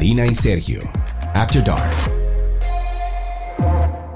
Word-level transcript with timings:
Karina 0.00 0.26
y 0.26 0.34
Sergio. 0.34 0.80
After 1.34 1.62
Dark. 1.62 1.92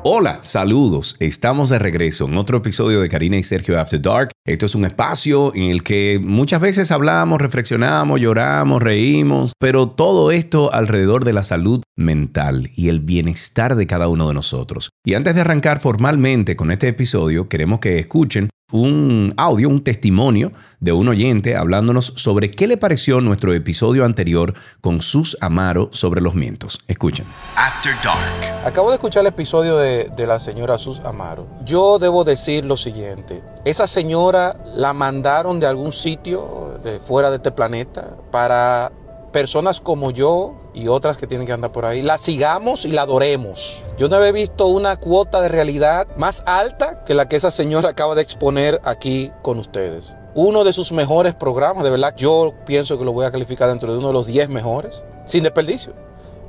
Hola, 0.03 0.39
saludos. 0.41 1.15
Estamos 1.21 1.69
de 1.69 1.79
regreso 1.79 2.25
en 2.25 2.39
otro 2.39 2.57
episodio 2.57 3.03
de 3.03 3.11
Karina 3.11 3.37
y 3.37 3.43
Sergio 3.43 3.79
After 3.79 4.01
Dark. 4.01 4.31
Esto 4.47 4.65
es 4.65 4.75
un 4.75 4.87
espacio 4.87 5.55
en 5.55 5.65
el 5.65 5.83
que 5.83 6.19
muchas 6.23 6.63
veces 6.63 6.91
hablamos, 6.91 7.39
reflexionamos, 7.39 8.19
lloramos, 8.19 8.83
reímos, 8.83 9.53
pero 9.59 9.91
todo 9.91 10.31
esto 10.31 10.73
alrededor 10.73 11.27
de 11.27 11.35
la 11.35 11.43
salud 11.43 11.83
mental 11.97 12.71
y 12.75 12.89
el 12.89 13.01
bienestar 13.01 13.75
de 13.75 13.87
cada 13.87 14.09
uno 14.09 14.29
de 14.29 14.33
nosotros. 14.33 14.89
Y 15.05 15.13
antes 15.13 15.35
de 15.35 15.43
arrancar 15.43 15.81
formalmente 15.81 16.57
con 16.57 16.71
este 16.71 16.89
episodio, 16.89 17.51
queremos 17.51 17.81
que 17.81 17.99
escuchen 17.99 18.49
un 18.75 19.33
audio, 19.37 19.69
un 19.69 19.85
testimonio 19.85 20.51
de 20.81 20.93
un 20.93 21.09
oyente 21.09 21.55
hablándonos 21.57 22.13
sobre 22.17 22.51
qué 22.51 22.67
le 22.67 22.77
pareció 22.77 23.21
nuestro 23.21 23.55
episodio 23.55 24.05
anterior 24.05 24.53
con 24.81 25.01
Sus 25.01 25.39
Amaro 25.41 25.91
sobre 25.93 26.21
los 26.21 26.35
mientos. 26.35 26.81
Escuchen. 26.89 27.25
After 27.55 27.95
Dark. 28.03 28.67
Acabo 28.67 28.89
de 28.89 28.95
escuchar 28.97 29.21
el 29.21 29.29
episodio 29.29 29.79
de, 29.79 30.11
de 30.17 30.27
la 30.27 30.41
señora 30.41 30.77
Sus 30.77 30.99
Amaro. 31.01 31.47
Yo 31.65 32.01
debo 32.01 32.25
decir 32.25 32.65
lo 32.65 32.77
siguiente. 32.77 33.43
Esa 33.65 33.87
señora 33.87 34.57
la 34.75 34.93
mandaron 34.93 35.61
de 35.61 35.67
algún 35.67 35.93
sitio 35.93 36.81
de 36.83 36.99
fuera 36.99 37.31
de 37.31 37.37
este 37.37 37.53
planeta 37.53 38.17
para 38.33 38.91
personas 39.35 39.81
como 39.81 40.13
yo 40.13 40.55
y 40.75 40.87
otras 40.87 41.17
que 41.17 41.27
tienen 41.27 41.45
que 41.45 41.53
andar 41.53 41.73
por 41.73 41.85
ahí, 41.85 42.03
la 42.03 42.19
sigamos 42.19 42.85
y 42.85 42.93
la 42.93 43.03
adoremos. 43.03 43.85
Yo 43.99 44.09
no 44.09 44.15
había 44.15 44.31
visto 44.31 44.69
una 44.69 44.97
cuota 44.97 45.43
de 45.43 45.49
realidad 45.49 46.07
más 46.17 46.45
alta 46.47 47.03
que 47.05 47.15
la 47.15 47.29
que 47.29 47.35
esa 47.35 47.51
señora 47.51 47.89
acaba 47.89 48.15
de 48.15 48.23
exponer 48.23 48.81
aquí 48.85 49.33
con 49.43 49.59
ustedes. 49.59 50.15
Uno 50.37 50.63
de 50.63 50.73
sus 50.73 50.93
mejores 50.93 51.35
programas, 51.35 51.83
de 51.83 51.91
verdad, 51.91 52.15
yo 52.17 52.55
pienso 52.65 52.97
que 52.97 53.05
lo 53.05 53.13
voy 53.13 53.27
a 53.27 53.33
calificar 53.33 53.69
dentro 53.69 53.93
de 53.93 53.99
uno 53.99 54.07
de 54.07 54.13
los 54.13 54.27
10 54.27 54.51
mejores, 54.51 55.03
sin 55.25 55.43
desperdicio. 55.43 55.95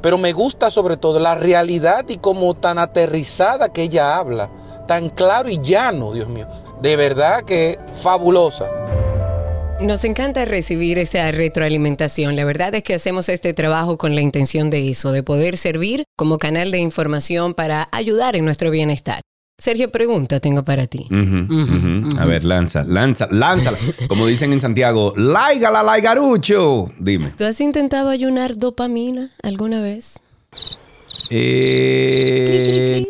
Pero 0.04 0.20
me 0.20 0.32
gusta 0.32 0.70
sobre 0.70 0.96
todo 0.96 1.20
la 1.20 1.34
realidad 1.34 2.06
y 2.08 2.18
como 2.18 2.54
tan 2.54 2.78
aterrizada 2.78 3.70
que 3.70 3.82
ella 3.82 4.16
habla, 4.16 4.52
tan 4.88 5.10
claro 5.10 5.50
y 5.50 5.60
llano, 5.60 6.14
Dios 6.14 6.30
mío. 6.30 6.48
De 6.84 6.96
verdad 6.98 7.42
que 7.46 7.80
fabulosa. 8.04 8.70
Nos 9.82 10.06
encanta 10.06 10.46
recibir 10.46 10.98
esa 10.98 11.30
retroalimentación. 11.32 12.36
La 12.36 12.46
verdad 12.46 12.74
es 12.74 12.84
que 12.84 12.94
hacemos 12.94 13.28
este 13.30 13.54
trabajo 13.54 13.98
con 13.98 14.16
la 14.16 14.22
intención 14.22 14.70
de 14.70 14.90
eso, 14.90 15.12
de 15.12 15.22
poder 15.22 15.58
servir 15.58 16.04
como 16.18 16.40
canal 16.40 16.72
de 16.72 16.80
información 16.80 17.54
para 17.54 17.90
ayudar 17.92 18.36
en 18.36 18.46
nuestro 18.46 18.72
bienestar. 18.72 19.22
Sergio, 19.58 19.92
pregunta 19.92 20.40
tengo 20.40 20.64
para 20.64 20.88
ti. 20.88 21.08
A 22.20 22.26
ver, 22.26 22.44
lanza, 22.44 22.84
lanza, 22.84 23.28
lánzala. 23.32 23.78
Como 24.08 24.26
dicen 24.28 24.54
en 24.54 24.62
Santiago, 24.62 25.14
láigala, 25.16 25.84
laigarucho. 25.84 26.92
Dime. 27.00 27.34
¿Tú 27.38 27.46
has 27.46 27.62
intentado 27.62 28.10
ayunar 28.10 28.58
dopamina 28.58 29.32
alguna 29.44 29.82
vez? 29.82 30.20
Eh, 31.30 33.06